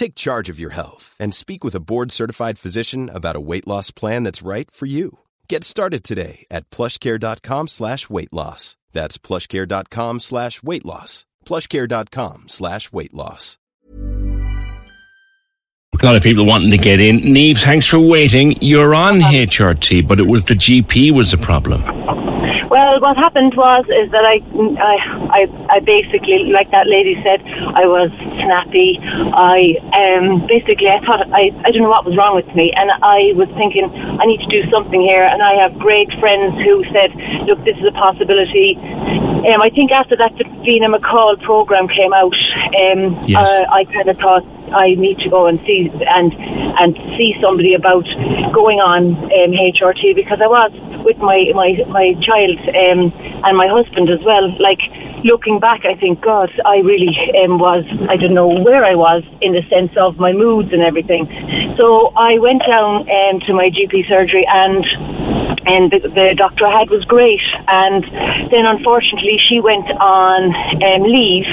Take 0.00 0.14
charge 0.14 0.48
of 0.48 0.58
your 0.58 0.70
health 0.70 1.04
and 1.20 1.34
speak 1.34 1.62
with 1.64 1.74
a 1.74 1.84
board-certified 1.90 2.58
physician 2.58 3.10
about 3.12 3.36
a 3.36 3.44
weight 3.50 3.66
loss 3.66 3.90
plan 3.90 4.22
that's 4.22 4.46
right 4.52 4.70
for 4.70 4.86
you. 4.86 5.18
Get 5.48 5.64
started 5.64 6.02
today 6.04 6.46
at 6.50 6.70
plushcare.com 6.70 7.68
slash 7.68 8.08
weight 8.08 8.32
loss. 8.32 8.76
That's 8.92 9.18
plushcare.com 9.18 10.20
slash 10.20 10.62
weight 10.62 10.86
loss 10.86 11.26
plushcare.com 11.48 12.44
slash 12.48 12.92
weight 12.92 13.14
loss. 13.14 13.58
A 16.00 16.06
lot 16.06 16.14
of 16.14 16.22
people 16.22 16.46
wanting 16.46 16.70
to 16.70 16.78
get 16.78 17.00
in. 17.00 17.18
Niamh, 17.20 17.56
thanks 17.56 17.86
for 17.86 17.98
waiting. 17.98 18.54
You're 18.60 18.94
on 18.94 19.20
uh, 19.20 19.30
HRT, 19.30 20.06
but 20.06 20.20
it 20.20 20.26
was 20.28 20.44
the 20.44 20.54
GP 20.54 21.10
was 21.10 21.32
the 21.32 21.38
problem. 21.38 21.82
Well, 22.70 23.00
what 23.00 23.16
happened 23.16 23.54
was 23.54 23.84
is 23.88 24.10
that 24.10 24.24
I, 24.24 24.42
I, 24.78 24.96
I, 25.40 25.76
I 25.76 25.80
basically, 25.80 26.50
like 26.52 26.70
that 26.70 26.86
lady 26.86 27.20
said, 27.22 27.40
I 27.74 27.86
was 27.86 28.10
snappy. 28.44 28.98
I 29.02 29.76
um, 29.96 30.46
basically, 30.46 30.88
I 30.88 31.00
thought 31.00 31.26
I, 31.32 31.50
I 31.64 31.70
don't 31.70 31.82
know 31.82 31.88
what 31.88 32.04
was 32.04 32.16
wrong 32.16 32.36
with 32.36 32.54
me, 32.54 32.72
and 32.72 32.90
I 32.90 33.32
was 33.36 33.48
thinking 33.56 33.84
I 34.20 34.24
need 34.26 34.40
to 34.40 34.46
do 34.48 34.68
something 34.70 35.00
here. 35.00 35.24
And 35.24 35.42
I 35.42 35.54
have 35.54 35.78
great 35.78 36.12
friends 36.20 36.54
who 36.62 36.84
said, 36.92 37.14
look, 37.46 37.64
this 37.64 37.76
is 37.78 37.84
a 37.84 37.92
possibility. 37.92 38.76
Um, 38.76 39.62
I 39.62 39.70
think 39.70 39.90
after 39.90 40.16
that, 40.16 40.36
the 40.36 40.44
Davina 40.44 40.94
McCall 40.94 41.40
program 41.42 41.88
came 41.88 42.12
out, 42.12 42.34
um, 42.34 43.18
yes. 43.24 43.48
uh, 43.48 43.64
I 43.70 43.84
kind 43.84 44.08
of 44.08 44.18
thought 44.18 44.44
I 44.72 44.94
need 44.94 45.18
to 45.20 45.30
go 45.30 45.46
and 45.46 45.58
see 45.60 45.90
and 46.06 46.32
and 46.78 46.94
see 47.16 47.34
somebody 47.40 47.74
about 47.74 48.04
going 48.52 48.80
on 48.80 49.14
um, 49.14 49.52
HRT 49.52 50.14
because 50.14 50.40
I 50.40 50.46
was 50.46 50.72
with 51.04 51.18
my 51.18 51.50
my 51.54 51.84
my 51.88 52.14
child 52.22 52.58
um, 52.68 53.12
and 53.44 53.56
my 53.56 53.68
husband 53.68 54.10
as 54.10 54.20
well. 54.24 54.46
Like 54.58 54.80
looking 55.24 55.58
back, 55.58 55.84
I 55.84 55.94
think 55.94 56.20
God, 56.20 56.50
I 56.64 56.78
really 56.78 57.16
um, 57.44 57.58
was. 57.58 57.84
I 58.08 58.16
don't 58.16 58.34
know 58.34 58.48
where 58.48 58.84
I 58.84 58.94
was 58.94 59.22
in 59.40 59.52
the 59.52 59.62
sense 59.68 59.92
of 59.96 60.18
my 60.18 60.32
moods 60.32 60.72
and 60.72 60.82
everything. 60.82 61.26
So 61.76 62.12
I 62.16 62.38
went 62.38 62.62
down 62.66 63.08
um, 63.08 63.40
to 63.46 63.52
my 63.54 63.70
GP 63.70 64.08
surgery 64.08 64.46
and 64.46 64.84
and 65.66 65.90
the, 65.90 66.00
the 66.00 66.34
doctor 66.36 66.66
I 66.66 66.80
had 66.80 66.90
was 66.90 67.04
great. 67.04 67.42
And 67.66 68.04
then 68.50 68.66
unfortunately 68.66 69.38
she 69.48 69.60
went 69.60 69.90
on 69.90 70.54
um, 70.82 71.02
leave 71.02 71.46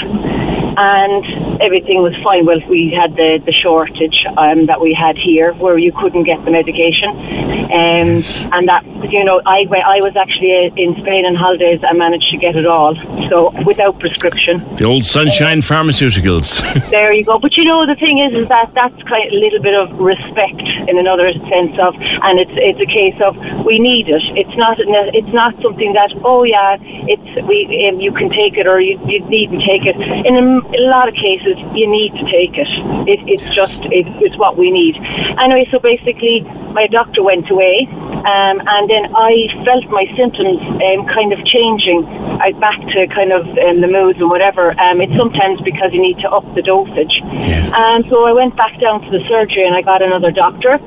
and 0.78 1.62
everything 1.62 2.02
was 2.02 2.14
fine. 2.24 2.46
Well, 2.46 2.60
we 2.68 2.92
had 2.92 3.16
the, 3.16 3.42
the 3.46 3.52
shortage 3.52 4.26
um, 4.38 4.66
that 4.68 4.82
we 4.82 4.94
had 4.94 5.18
here 5.18 5.54
where 5.54 5.78
you 5.78 5.92
couldn't 5.92 6.24
get 6.24 6.44
the 6.46 6.52
medication. 6.52 7.10
Um, 7.10 8.20
yes. 8.20 8.48
And 8.52 8.68
that, 8.68 8.86
you 9.12 9.24
know, 9.24 9.42
I, 9.46 9.66
I 9.66 10.02
was 10.02 10.16
actually 10.16 10.72
in 10.76 10.96
Spain 11.02 11.26
on 11.26 11.36
holidays. 11.36 11.82
I 11.84 11.94
managed 11.94 12.30
to 12.32 12.38
get 12.38 12.56
it 12.56 12.66
all. 12.66 12.96
So 13.30 13.52
without 13.66 14.00
prescription. 14.00 14.60
The 14.76 14.86
old 14.86 15.06
sunshine 15.06 15.60
pharmaceuticals. 15.60 16.62
there 16.90 17.14
you 17.14 17.24
go. 17.24 17.40
But 17.40 17.58
you 17.58 17.64
know, 17.64 17.86
the 17.86 17.96
thing 17.96 18.20
is, 18.20 18.42
is 18.42 18.48
that 18.50 18.72
that's 18.74 19.02
quite 19.04 19.32
a 19.32 19.36
little 19.36 19.62
bit 19.62 19.74
of 19.74 19.98
respect 20.00 20.62
in 20.88 20.98
another 20.98 21.32
sense 21.34 21.76
of, 21.80 21.96
and 21.98 22.40
it's, 22.40 22.52
it's 22.56 22.80
a 22.80 22.86
case 22.86 23.16
of 23.22 23.36
we 23.66 23.80
need 23.80 24.10
it. 24.10 24.22
It's 24.38 24.56
not, 24.58 24.78
it's 24.80 25.34
not 25.34 25.56
something 25.62 25.94
that, 25.94 26.12
oh 26.24 26.44
yeah, 26.44 26.78
it's, 26.82 27.48
we, 27.48 27.90
um, 27.90 28.00
you 28.00 28.12
can 28.12 28.30
take 28.30 28.58
it 28.58 28.68
or 28.68 28.80
you, 28.80 29.00
you 29.08 29.26
needn't 29.26 29.64
take 29.64 29.86
it. 29.86 29.96
In 30.26 30.36
a, 30.36 30.62
a 30.74 30.82
lot 30.90 31.08
of 31.08 31.16
cases, 31.16 31.58
you 31.74 31.88
need 31.88 32.12
to 32.14 32.24
take 32.32 32.58
it. 32.58 32.68
it 33.08 33.20
it's 33.28 33.54
just, 33.54 33.80
it, 33.86 34.08
it's 34.22 34.38
what 34.38 34.58
we 34.58 34.72
need. 34.72 34.96
Anyway, 35.40 35.68
so 35.72 35.80
basically, 35.80 36.42
my 36.74 36.88
doctor 36.88 37.24
went 37.24 37.50
away, 37.50 37.88
um, 37.90 38.58
and 38.66 38.90
then 38.90 39.16
I 39.16 39.48
felt 39.64 39.86
my 39.90 40.06
symptoms 40.18 40.60
um, 40.60 41.06
kind 41.08 41.32
of 41.32 41.40
changing. 41.46 42.06
I 42.42 42.52
back 42.54 42.80
to 42.80 43.08
kind 43.14 43.32
of 43.32 43.46
um, 43.46 43.82
the 43.82 43.88
moods 43.88 44.20
and 44.20 44.30
whatever. 44.30 44.72
Um, 44.80 45.02
it's 45.02 45.16
sometimes 45.16 45.62
because 45.62 45.94
you 45.94 46.02
need 46.02 46.20
to 46.20 46.30
up 46.30 46.44
the 46.56 46.62
dosage. 46.62 47.22
Yes. 47.40 47.72
And 47.74 48.06
so 48.10 48.26
I 48.26 48.34
went 48.34 48.56
back 48.58 48.80
down 48.80 49.02
to 49.02 49.10
the 49.12 49.24
surgery 49.30 49.66
and 49.66 49.76
I 49.76 49.82
got 49.82 50.02
another 50.02 50.32
doctor. 50.32 50.80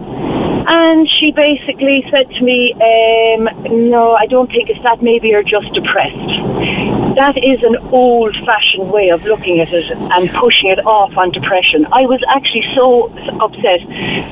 And 0.71 1.09
she 1.09 1.33
basically 1.33 2.05
said 2.11 2.29
to 2.29 2.45
me, 2.45 2.75
um, 2.75 3.49
No, 3.91 4.13
I 4.13 4.27
don't 4.27 4.51
think 4.51 4.69
it's 4.69 4.83
that. 4.83 5.03
Maybe 5.03 5.29
you're 5.29 5.43
just 5.43 5.73
depressed. 5.73 6.29
That 7.17 7.43
is 7.43 7.63
an 7.63 7.77
old 7.91 8.37
fashioned 8.45 8.93
way 8.93 9.09
of 9.09 9.25
looking 9.25 9.61
at 9.61 9.73
it 9.73 9.91
and 9.91 10.31
pushing 10.31 10.69
it 10.69 10.85
off 10.85 11.17
on 11.17 11.31
depression. 11.31 11.87
I 11.91 12.03
was 12.03 12.23
actually 12.29 12.65
so 12.77 13.09
upset. 13.41 13.81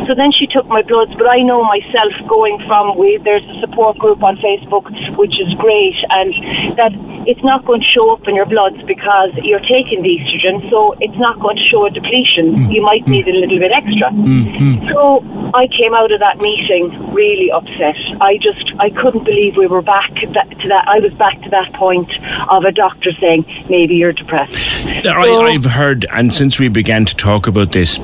So 0.06 0.14
then 0.14 0.30
she 0.30 0.46
took 0.46 0.66
my 0.66 0.82
bloods, 0.82 1.12
but 1.16 1.26
I 1.26 1.40
know 1.40 1.64
myself 1.64 2.12
going 2.28 2.62
from, 2.66 2.98
we, 2.98 3.16
there's 3.24 3.42
a 3.42 3.60
support 3.60 3.96
group 3.98 4.22
on 4.22 4.36
Facebook, 4.36 4.84
which 5.16 5.40
is 5.40 5.52
great, 5.54 5.96
and 6.10 6.76
that 6.76 6.92
it's 7.26 7.42
not 7.42 7.64
going 7.64 7.80
to 7.80 7.86
show 7.86 8.12
up 8.12 8.28
in 8.28 8.34
your 8.34 8.46
bloods 8.46 8.80
because 8.86 9.30
you're 9.42 9.66
taking 9.66 10.02
the 10.02 10.18
estrogen, 10.20 10.70
so 10.70 10.94
it's 11.00 11.16
not 11.18 11.40
going 11.40 11.56
to 11.56 11.64
show 11.64 11.86
a 11.86 11.90
depletion. 11.90 12.54
Mm. 12.54 12.72
You 12.72 12.82
might 12.82 13.06
need 13.08 13.26
a 13.26 13.32
little 13.32 13.58
bit 13.58 13.72
extra. 13.72 14.10
Mm-hmm. 14.10 14.88
So 14.90 15.24
I 15.54 15.66
came 15.66 15.94
out 15.94 16.12
of 16.12 16.20
that 16.20 16.25
meeting 16.34 17.12
really 17.12 17.50
upset. 17.50 17.96
I 18.20 18.38
just 18.38 18.72
I 18.78 18.90
couldn't 18.90 19.24
believe 19.24 19.56
we 19.56 19.66
were 19.66 19.82
back 19.82 20.14
to 20.14 20.26
that. 20.26 20.84
I 20.88 20.98
was 21.00 21.14
back 21.14 21.40
to 21.42 21.50
that 21.50 21.72
point 21.74 22.10
of 22.48 22.64
a 22.64 22.72
doctor 22.72 23.10
saying 23.20 23.44
maybe 23.68 23.94
you're 23.94 24.12
depressed. 24.12 24.54
So, 24.54 25.10
I, 25.10 25.52
I've 25.52 25.64
heard, 25.64 26.06
and 26.12 26.32
since 26.32 26.58
we 26.58 26.68
began 26.68 27.04
to 27.04 27.16
talk 27.16 27.46
about 27.46 27.72
this 27.72 27.98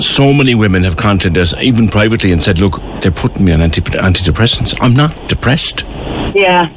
so 0.00 0.32
many 0.32 0.54
women 0.54 0.84
have 0.84 0.96
contacted 0.96 1.36
us, 1.36 1.54
even 1.56 1.88
privately, 1.88 2.32
and 2.32 2.42
said, 2.42 2.58
"Look, 2.58 2.80
they're 3.00 3.10
putting 3.10 3.44
me 3.44 3.52
on 3.52 3.60
anti- 3.60 3.82
antidepressants. 3.82 4.76
I'm 4.80 4.94
not 4.94 5.28
depressed." 5.28 5.84
Yeah, 6.34 6.68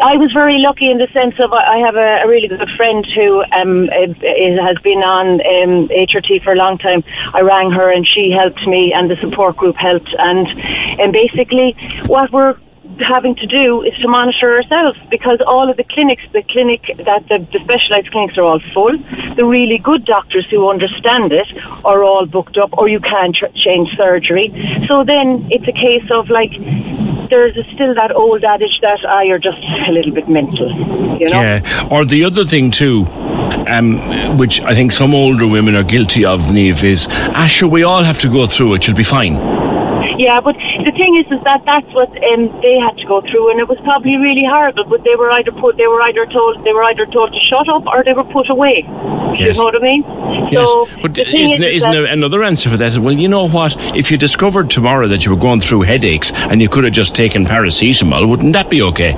I 0.00 0.16
was 0.16 0.32
very 0.32 0.58
lucky 0.58 0.90
in 0.90 0.98
the 0.98 1.08
sense 1.12 1.34
of 1.38 1.52
I 1.52 1.78
have 1.78 1.96
a, 1.96 2.24
a 2.24 2.28
really 2.28 2.48
good 2.48 2.68
friend 2.76 3.06
who 3.14 3.42
um, 3.52 3.88
has 3.88 4.76
been 4.82 5.02
on 5.02 5.40
um, 5.40 5.88
HRT 5.88 6.42
for 6.42 6.52
a 6.52 6.56
long 6.56 6.78
time. 6.78 7.04
I 7.32 7.40
rang 7.40 7.70
her 7.70 7.90
and 7.90 8.06
she 8.06 8.30
helped 8.30 8.66
me, 8.66 8.92
and 8.92 9.10
the 9.10 9.16
support 9.16 9.56
group 9.56 9.76
helped. 9.76 10.14
And 10.18 10.46
and 11.00 11.12
basically, 11.12 11.76
what 12.06 12.32
we're 12.32 12.56
having 13.00 13.34
to 13.36 13.46
do 13.46 13.82
is 13.82 13.96
to 13.98 14.08
monitor 14.08 14.56
ourselves 14.56 14.98
because 15.10 15.40
all 15.46 15.70
of 15.70 15.76
the 15.76 15.84
clinics, 15.84 16.22
the 16.32 16.42
clinic 16.42 16.82
that 17.04 17.28
the, 17.28 17.46
the 17.52 17.60
specialised 17.62 18.10
clinics 18.10 18.38
are 18.38 18.44
all 18.44 18.60
full. 18.72 18.96
The 19.36 19.44
really 19.44 19.78
good 19.78 20.04
doctors 20.04 20.46
who 20.50 20.68
understand 20.68 21.32
it 21.32 21.46
are 21.84 22.02
all 22.02 22.26
booked 22.26 22.56
up, 22.56 22.70
or 22.76 22.88
you 22.88 23.00
can't 23.00 23.34
tr- 23.34 23.46
change 23.54 23.90
surgery. 23.96 24.50
So 24.88 25.04
then 25.04 25.48
it's 25.50 25.66
a 25.68 25.72
case 25.72 26.10
of 26.10 26.30
like 26.30 26.52
there's 27.30 27.54
still 27.74 27.94
that 27.94 28.12
old 28.14 28.44
adage 28.44 28.78
that 28.82 28.98
ah, 29.06 29.20
you're 29.20 29.38
just 29.38 29.58
a 29.88 29.92
little 29.92 30.12
bit 30.12 30.28
mental, 30.28 30.70
you 31.18 31.28
know. 31.30 31.40
Yeah, 31.40 31.88
or 31.90 32.04
the 32.04 32.24
other 32.24 32.44
thing 32.44 32.70
too, 32.70 33.06
um, 33.68 34.36
which 34.36 34.64
I 34.64 34.74
think 34.74 34.92
some 34.92 35.14
older 35.14 35.46
women 35.46 35.74
are 35.74 35.84
guilty 35.84 36.24
of, 36.24 36.40
Niamh, 36.42 36.82
is 36.84 37.08
sure, 37.50 37.68
we 37.68 37.84
all 37.84 38.02
have 38.02 38.18
to 38.20 38.28
go 38.28 38.46
through 38.46 38.74
it. 38.74 38.86
You'll 38.86 38.96
be 38.96 39.02
fine. 39.02 39.65
Yeah, 40.26 40.40
but 40.40 40.56
the 40.56 40.90
thing 40.90 41.14
is, 41.22 41.26
is 41.30 41.38
that 41.44 41.62
that's 41.64 41.86
what 41.94 42.10
um, 42.10 42.50
they 42.60 42.74
had 42.82 42.98
to 42.98 43.06
go 43.06 43.20
through, 43.20 43.52
and 43.52 43.60
it 43.60 43.68
was 43.68 43.78
probably 43.84 44.16
really 44.16 44.42
horrible. 44.44 44.82
But 44.82 45.04
they 45.04 45.14
were 45.14 45.30
either 45.30 45.52
put, 45.52 45.76
they 45.76 45.86
were 45.86 46.02
either 46.02 46.26
told, 46.26 46.64
they 46.64 46.72
were 46.72 46.82
either 46.82 47.06
told 47.06 47.32
to 47.32 47.38
shut 47.48 47.68
up, 47.68 47.86
or 47.86 48.02
they 48.02 48.12
were 48.12 48.24
put 48.24 48.50
away. 48.50 48.82
Yes. 49.38 49.54
You 49.54 49.62
know 49.62 49.64
what 49.70 49.76
I 49.76 49.78
mean? 49.78 50.02
Yes. 50.50 50.66
So 50.66 50.88
but 51.00 51.16
isn't, 51.16 51.32
is, 51.32 51.60
there, 51.60 51.70
isn't 51.70 51.92
there 51.92 52.06
another 52.06 52.42
answer 52.42 52.68
for 52.68 52.76
that? 52.76 52.98
Well, 52.98 53.14
you 53.14 53.28
know 53.28 53.48
what? 53.48 53.76
If 53.94 54.10
you 54.10 54.18
discovered 54.18 54.68
tomorrow 54.68 55.06
that 55.06 55.24
you 55.24 55.30
were 55.30 55.40
going 55.40 55.60
through 55.60 55.82
headaches 55.82 56.32
and 56.50 56.60
you 56.60 56.68
could 56.68 56.82
have 56.82 56.92
just 56.92 57.14
taken 57.14 57.44
paracetamol, 57.44 58.28
wouldn't 58.28 58.52
that 58.54 58.68
be 58.68 58.82
okay? 58.82 59.12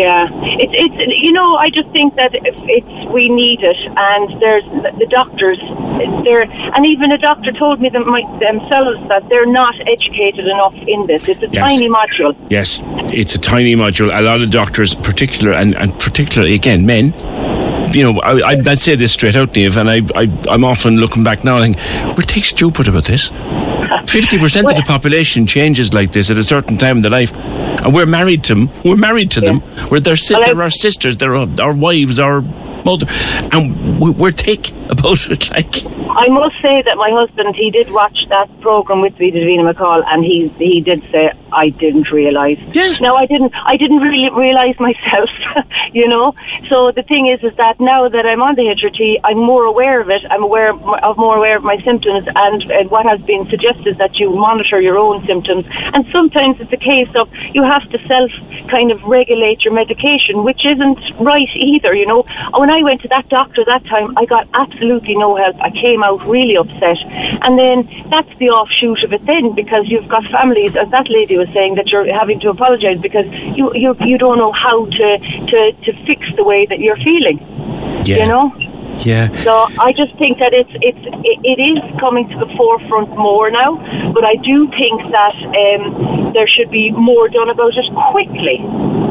Yeah, 0.00 0.28
it's 0.62 0.72
it's 0.72 1.22
you 1.22 1.30
know 1.30 1.56
I 1.56 1.68
just 1.68 1.90
think 1.90 2.14
that 2.14 2.30
it's 2.32 3.12
we 3.12 3.28
need 3.28 3.60
it, 3.62 3.76
and 4.08 4.40
there's 4.40 4.64
the 4.98 5.06
doctors 5.10 5.58
there, 6.24 6.42
and 6.74 6.86
even 6.86 7.12
a 7.12 7.18
doctor 7.18 7.52
told 7.52 7.82
me 7.82 7.90
them 7.90 8.04
themselves 8.40 8.98
that 9.08 9.28
they're 9.28 9.52
not 9.62 9.74
educated 9.86 10.46
enough 10.46 10.74
in 10.86 11.06
this. 11.06 11.28
It's 11.28 11.42
a 11.42 11.48
yes. 11.48 11.62
tiny 11.68 11.90
module. 11.90 12.34
Yes, 12.48 12.80
it's 13.12 13.34
a 13.34 13.38
tiny 13.38 13.74
module. 13.76 14.08
A 14.16 14.22
lot 14.22 14.40
of 14.40 14.50
doctors, 14.50 14.94
particular 14.94 15.52
and, 15.52 15.76
and 15.76 15.92
particularly 16.00 16.54
again 16.54 16.86
men, 16.86 17.12
you 17.92 18.12
know, 18.12 18.20
I, 18.20 18.54
would 18.54 18.78
say 18.78 18.94
this 18.94 19.12
straight 19.12 19.36
out, 19.36 19.52
Dave, 19.52 19.76
and 19.76 19.90
I, 19.90 20.02
I, 20.14 20.54
am 20.54 20.64
often 20.64 20.96
looking 20.96 21.24
back 21.24 21.44
now 21.44 21.58
and 21.58 21.76
think, 21.76 22.16
we're 22.16 22.22
take 22.22 22.44
stupid 22.44 22.88
about 22.88 23.04
this. 23.04 23.30
50% 23.30 24.70
of 24.70 24.76
the 24.76 24.84
population 24.86 25.46
changes 25.46 25.92
like 25.92 26.12
this 26.12 26.30
at 26.30 26.36
a 26.36 26.44
certain 26.44 26.76
time 26.76 26.96
in 26.96 27.02
their 27.02 27.10
life. 27.10 27.36
And 27.36 27.94
we're 27.94 28.06
married 28.06 28.44
to 28.44 28.54
them. 28.54 28.70
We're 28.84 28.96
married 28.96 29.30
to 29.32 29.40
yeah. 29.40 29.58
them. 29.58 29.88
We're 29.90 30.00
their, 30.00 30.16
si- 30.16 30.34
they're 30.34 30.60
our 30.60 30.70
sisters, 30.70 31.16
they're 31.16 31.36
our, 31.36 31.48
our 31.60 31.74
wives, 31.74 32.18
our 32.18 32.42
mother. 32.84 33.06
And 33.52 34.00
we're 34.00 34.32
thick 34.32 34.70
about 34.88 35.30
it. 35.30 35.50
Like, 35.60 35.84
I 36.16 36.28
must 36.28 36.54
say 36.62 36.82
that 36.82 36.96
my 36.96 37.10
husband, 37.10 37.56
he 37.56 37.70
did 37.70 37.90
watch 37.90 38.26
that 38.28 38.48
program 38.60 39.00
with 39.00 39.18
me, 39.18 39.32
Davina 39.32 39.72
McCall, 39.72 40.04
and 40.06 40.24
he 40.24 40.48
he 40.58 40.80
did 40.80 41.00
say 41.10 41.32
I 41.52 41.70
didn't 41.70 42.10
realise. 42.10 42.58
Yes. 42.72 43.00
No, 43.00 43.16
I 43.16 43.26
didn't. 43.26 43.52
I 43.54 43.76
didn't 43.76 43.98
really 43.98 44.30
realise 44.30 44.78
myself. 44.78 45.30
you 45.92 46.08
know. 46.08 46.34
So 46.68 46.92
the 46.92 47.02
thing 47.02 47.26
is, 47.28 47.42
is 47.42 47.56
that 47.56 47.80
now 47.80 48.08
that 48.08 48.26
I'm 48.26 48.42
on 48.42 48.54
the 48.54 48.62
HRT, 48.62 49.20
I'm 49.24 49.38
more 49.38 49.64
aware 49.64 50.00
of 50.00 50.10
it. 50.10 50.22
I'm 50.30 50.42
aware 50.42 50.72
of 50.72 51.16
more 51.16 51.36
aware 51.36 51.56
of 51.56 51.64
my 51.64 51.78
symptoms, 51.82 52.26
and, 52.34 52.62
and 52.70 52.90
what 52.90 53.06
has 53.06 53.20
been 53.22 53.48
suggested 53.48 53.98
that 53.98 54.16
you 54.16 54.30
monitor 54.30 54.80
your 54.80 54.98
own 54.98 55.24
symptoms. 55.26 55.64
And 55.68 56.06
sometimes 56.12 56.60
it's 56.60 56.72
a 56.72 56.76
case 56.76 57.10
of 57.14 57.28
you 57.54 57.62
have 57.62 57.88
to 57.90 57.98
self 58.06 58.30
kind 58.70 58.90
of 58.90 59.02
regulate 59.04 59.64
your 59.64 59.74
medication, 59.74 60.44
which 60.44 60.64
isn't 60.64 61.00
right 61.20 61.50
either. 61.54 61.94
You 61.94 62.06
know. 62.06 62.24
When 62.54 62.69
I 62.70 62.82
went 62.82 63.02
to 63.02 63.08
that 63.08 63.28
doctor 63.28 63.64
that 63.64 63.84
time, 63.86 64.16
I 64.16 64.24
got 64.24 64.48
absolutely 64.54 65.16
no 65.16 65.36
help. 65.36 65.56
I 65.60 65.70
came 65.70 66.02
out 66.02 66.26
really 66.26 66.56
upset. 66.56 66.98
And 67.42 67.58
then 67.58 67.88
that's 68.10 68.28
the 68.38 68.50
offshoot 68.50 69.02
of 69.04 69.12
it 69.12 69.24
then 69.26 69.54
because 69.54 69.88
you've 69.88 70.08
got 70.08 70.24
families, 70.30 70.76
as 70.76 70.90
that 70.90 71.08
lady 71.08 71.36
was 71.36 71.48
saying, 71.52 71.74
that 71.76 71.88
you're 71.88 72.12
having 72.12 72.40
to 72.40 72.50
apologise 72.50 72.98
because 73.00 73.26
you, 73.56 73.72
you, 73.74 73.96
you 74.00 74.18
don't 74.18 74.38
know 74.38 74.52
how 74.52 74.86
to, 74.86 75.18
to, 75.18 75.72
to 75.84 76.06
fix 76.06 76.26
the 76.36 76.44
way 76.44 76.66
that 76.66 76.78
you're 76.78 76.96
feeling. 76.96 77.38
Yeah. 78.04 78.16
You 78.16 78.26
know? 78.26 78.54
Yeah. 78.98 79.32
So 79.42 79.66
I 79.78 79.92
just 79.92 80.16
think 80.18 80.38
that 80.38 80.52
it's 80.52 80.70
it's 80.82 80.98
it 81.24 81.58
is 81.58 82.00
coming 82.00 82.28
to 82.28 82.38
the 82.38 82.46
forefront 82.56 83.08
more 83.16 83.50
now, 83.50 83.76
but 84.12 84.24
I 84.24 84.34
do 84.36 84.68
think 84.70 85.08
that 85.08 85.34
um, 85.34 86.32
there 86.34 86.46
should 86.46 86.70
be 86.70 86.90
more 86.90 87.28
done 87.28 87.48
about 87.48 87.72
it 87.76 87.86
quickly. 88.12 88.58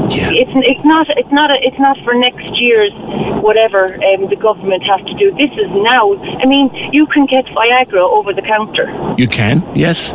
Yeah. 0.09 0.31
It's 0.33 0.51
it's 0.55 0.83
not 0.83 1.07
it's 1.09 1.31
not 1.31 1.51
a, 1.51 1.57
it's 1.61 1.79
not 1.79 1.97
for 2.03 2.13
next 2.13 2.59
year's 2.59 2.93
whatever 3.41 3.85
um, 3.85 4.29
the 4.29 4.35
government 4.35 4.83
has 4.83 5.01
to 5.05 5.13
do. 5.15 5.31
This 5.31 5.51
is 5.51 5.69
now. 5.71 6.15
I 6.39 6.45
mean, 6.45 6.73
you 6.91 7.05
can 7.07 7.25
get 7.25 7.45
Viagra 7.45 8.01
over 8.01 8.33
the 8.33 8.41
counter. 8.41 8.87
You 9.17 9.27
can, 9.27 9.63
yes. 9.75 10.13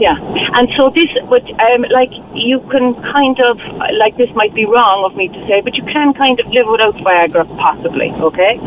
Yeah, 0.00 0.16
and 0.58 0.68
so 0.76 0.90
this, 0.90 1.08
but 1.30 1.48
um, 1.60 1.86
like 1.90 2.12
you 2.34 2.60
can 2.70 2.94
kind 3.02 3.40
of 3.40 3.58
like 3.98 4.16
this 4.16 4.30
might 4.34 4.52
be 4.52 4.66
wrong 4.66 5.04
of 5.04 5.16
me 5.16 5.28
to 5.28 5.46
say, 5.46 5.60
but 5.62 5.74
you 5.74 5.84
can 5.84 6.12
kind 6.12 6.38
of 6.38 6.46
live 6.48 6.66
without 6.68 6.96
Viagra 6.96 7.46
possibly. 7.56 8.10
Okay. 8.10 8.60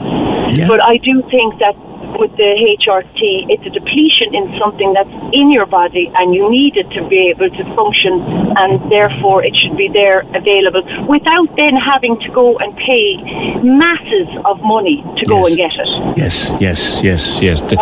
Yeah. 0.51 0.67
But 0.67 0.81
I 0.81 0.97
do 0.97 1.21
think 1.29 1.59
that 1.59 1.75
with 2.17 2.35
the 2.37 2.77
HRT, 2.79 3.49
it's 3.49 3.65
a 3.65 3.69
depletion 3.69 4.33
in 4.33 4.57
something 4.59 4.93
that's 4.93 5.09
in 5.33 5.51
your 5.51 5.65
body 5.65 6.11
and 6.15 6.33
you 6.33 6.49
need 6.49 6.77
it 6.77 6.89
to 6.91 7.07
be 7.07 7.29
able 7.29 7.49
to 7.49 7.63
function 7.75 8.21
and 8.57 8.91
therefore 8.91 9.43
it 9.43 9.55
should 9.55 9.77
be 9.77 9.87
there 9.87 10.21
available 10.35 10.83
without 11.07 11.53
then 11.55 11.75
having 11.75 12.19
to 12.19 12.29
go 12.31 12.57
and 12.57 12.75
pay 12.77 13.17
masses 13.63 14.27
of 14.45 14.61
money 14.61 15.01
to 15.01 15.23
yes. 15.23 15.27
go 15.27 15.45
and 15.45 15.55
get 15.55 15.71
it. 15.73 16.17
Yes, 16.17 16.49
yes, 16.59 17.03
yes, 17.03 17.41
yes. 17.41 17.61
The, 17.63 17.77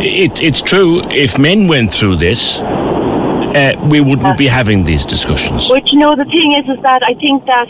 it, 0.00 0.42
it's 0.42 0.62
true. 0.62 1.02
If 1.10 1.38
men 1.38 1.68
went 1.68 1.92
through 1.92 2.16
this, 2.16 2.60
uh, 3.56 3.88
we 3.88 4.00
wouldn't 4.00 4.36
be 4.36 4.46
having 4.46 4.84
these 4.84 5.06
discussions. 5.06 5.68
But 5.68 5.88
you 5.92 5.98
know, 5.98 6.14
the 6.14 6.28
thing 6.28 6.52
is, 6.60 6.68
is 6.68 6.82
that 6.82 7.02
I 7.02 7.14
think 7.14 7.46
that 7.46 7.68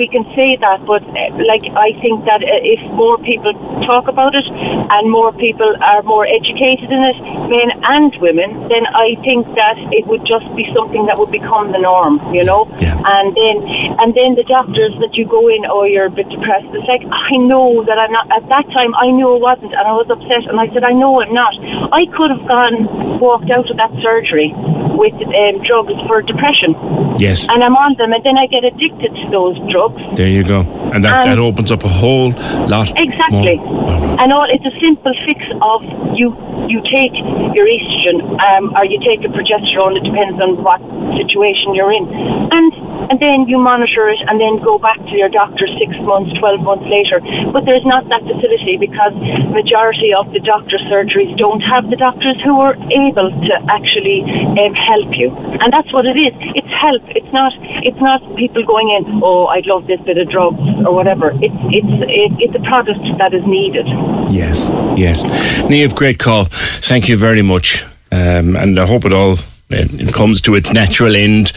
we 0.00 0.08
can 0.08 0.24
say 0.34 0.56
that, 0.56 0.86
but 0.86 1.02
uh, 1.04 1.44
like 1.44 1.64
I 1.76 1.92
think 2.00 2.24
that 2.24 2.40
uh, 2.42 2.74
if 2.74 2.80
more 2.92 3.18
people 3.18 3.52
talk 3.84 4.08
about 4.08 4.34
it 4.34 4.46
and 4.48 5.10
more 5.10 5.32
people 5.32 5.76
are 5.82 6.02
more 6.02 6.26
educated 6.26 6.90
in 6.90 7.02
it, 7.12 7.18
men 7.52 7.68
and 7.84 8.16
women, 8.20 8.68
then 8.68 8.86
I 8.86 9.16
think 9.20 9.46
that 9.54 9.76
it 9.92 10.06
would 10.06 10.24
just 10.24 10.48
be 10.56 10.64
something 10.74 11.04
that 11.06 11.18
would 11.18 11.30
become 11.30 11.72
the 11.72 11.78
norm, 11.78 12.16
you 12.34 12.44
know. 12.44 12.64
Yeah. 12.80 12.96
And 13.04 13.36
then, 13.36 13.56
and 14.00 14.14
then 14.14 14.34
the 14.34 14.44
doctors 14.44 14.96
that 15.00 15.14
you 15.14 15.26
go 15.26 15.48
in, 15.48 15.66
oh, 15.68 15.84
you're 15.84 16.06
a 16.06 16.10
bit 16.10 16.28
depressed. 16.28 16.72
It's 16.72 16.88
like 16.88 17.04
I 17.04 17.36
know 17.36 17.84
that 17.84 17.98
I'm 17.98 18.12
not. 18.12 18.30
At 18.32 18.48
that 18.48 18.66
time, 18.72 18.94
I 18.94 19.10
knew 19.10 19.28
I 19.36 19.38
wasn't, 19.38 19.74
and 19.76 19.84
I 19.84 19.92
was 19.92 20.08
upset, 20.08 20.48
and 20.48 20.58
I 20.58 20.72
said, 20.72 20.84
I 20.84 20.92
know 20.92 21.20
I'm 21.20 21.34
not. 21.34 21.52
I 21.92 22.06
could 22.16 22.30
have 22.30 22.46
gone 22.48 23.20
walked 23.20 23.50
out 23.50 23.68
of 23.70 23.76
that 23.76 23.92
surgery 24.00 24.54
with 24.98 25.17
um, 25.22 25.62
drugs 25.64 25.94
for 26.06 26.22
depression. 26.22 26.74
Yes. 27.18 27.48
And 27.48 27.62
I'm 27.62 27.76
on 27.76 27.96
them, 27.96 28.12
and 28.12 28.22
then 28.24 28.38
I 28.38 28.46
get 28.46 28.64
addicted 28.64 29.14
to 29.14 29.30
those 29.30 29.58
drugs. 29.70 30.00
There 30.16 30.28
you 30.28 30.44
go. 30.44 30.60
And 30.92 31.02
that, 31.04 31.24
that 31.24 31.38
opens 31.38 31.70
up 31.70 31.84
a 31.84 31.88
whole 31.88 32.30
lot. 32.66 32.92
Exactly. 32.96 33.56
More. 33.56 34.20
And 34.20 34.32
all 34.32 34.46
it's 34.48 34.64
a 34.64 34.74
simple 34.80 35.14
fix 35.26 35.40
of 35.62 35.82
you 36.16 36.34
you 36.68 36.80
take 36.84 37.14
your 37.54 37.66
estrogen 37.66 38.38
um, 38.40 38.74
or 38.76 38.84
you 38.84 38.98
take 39.00 39.24
a 39.24 39.30
progesterone. 39.32 39.96
It 39.96 40.04
depends 40.04 40.40
on 40.40 40.62
what 40.62 40.80
situation 41.16 41.74
you're 41.74 41.92
in, 41.92 42.06
and 42.52 42.72
and 43.10 43.18
then 43.20 43.48
you 43.48 43.58
monitor 43.58 44.08
it, 44.08 44.20
and 44.28 44.40
then 44.40 44.58
go 44.62 44.78
back 44.78 44.96
to 44.96 45.16
your 45.16 45.28
doctor 45.28 45.66
six 45.78 45.90
months, 46.06 46.32
twelve 46.38 46.60
months 46.60 46.86
later. 46.86 47.20
But 47.52 47.64
there's 47.64 47.84
not 47.84 48.08
that 48.08 48.22
facility 48.22 48.76
because 48.76 49.14
majority 49.50 50.12
of 50.12 50.32
the 50.32 50.40
doctor 50.40 50.78
surgeries 50.90 51.36
don't 51.36 51.60
have 51.60 51.90
the 51.90 51.96
doctors 51.96 52.40
who 52.44 52.60
are 52.60 52.76
able 52.90 53.30
to 53.30 53.54
actually 53.68 54.22
um, 54.22 54.74
help 54.74 55.16
you, 55.16 55.34
and 55.62 55.72
that's 55.72 55.92
what 55.92 56.06
it 56.06 56.16
is. 56.16 56.34
It's 56.54 56.68
help. 56.68 57.02
It's 57.08 57.32
not. 57.32 57.52
It's 57.84 58.00
not 58.00 58.20
people 58.36 58.64
going 58.64 58.90
in. 58.90 59.20
Oh, 59.22 59.46
I'd 59.46 59.66
love 59.66 59.86
this 59.86 60.00
bit 60.02 60.18
of 60.18 60.28
drugs 60.28 60.60
or 60.86 60.94
whatever. 60.94 61.30
It's 61.42 61.60
it's 61.78 61.94
it's 62.40 62.54
a 62.54 62.60
product 62.60 63.00
that 63.18 63.34
is 63.34 63.44
needed. 63.46 63.86
Yes, 64.30 64.68
yes. 64.96 65.22
Niamh, 65.70 65.94
great 65.94 66.18
call. 66.18 66.46
Thank 66.50 67.08
you 67.08 67.16
very 67.16 67.42
much, 67.42 67.84
um, 68.12 68.56
and 68.56 68.78
I 68.78 68.86
hope 68.86 69.04
it 69.04 69.12
all 69.12 69.36
it 69.70 70.14
comes 70.14 70.40
to 70.42 70.54
its 70.54 70.72
natural 70.72 71.14
end 71.14 71.52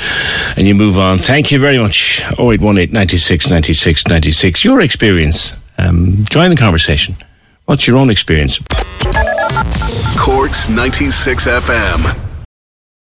and 0.57 0.67
you 0.67 0.75
move 0.75 0.97
on. 0.97 1.17
Thank 1.17 1.51
you 1.51 1.59
very 1.59 1.77
much. 1.77 2.21
0818 2.39 2.91
96 2.93 3.49
96 3.49 4.07
96. 4.07 4.65
Your 4.65 4.81
experience. 4.81 5.53
Um, 5.77 6.25
join 6.29 6.49
the 6.49 6.55
conversation. 6.55 7.15
What's 7.65 7.87
your 7.87 7.97
own 7.97 8.09
experience? 8.09 8.59
Corks 10.17 10.69
96 10.69 11.47
FM. 11.47 12.30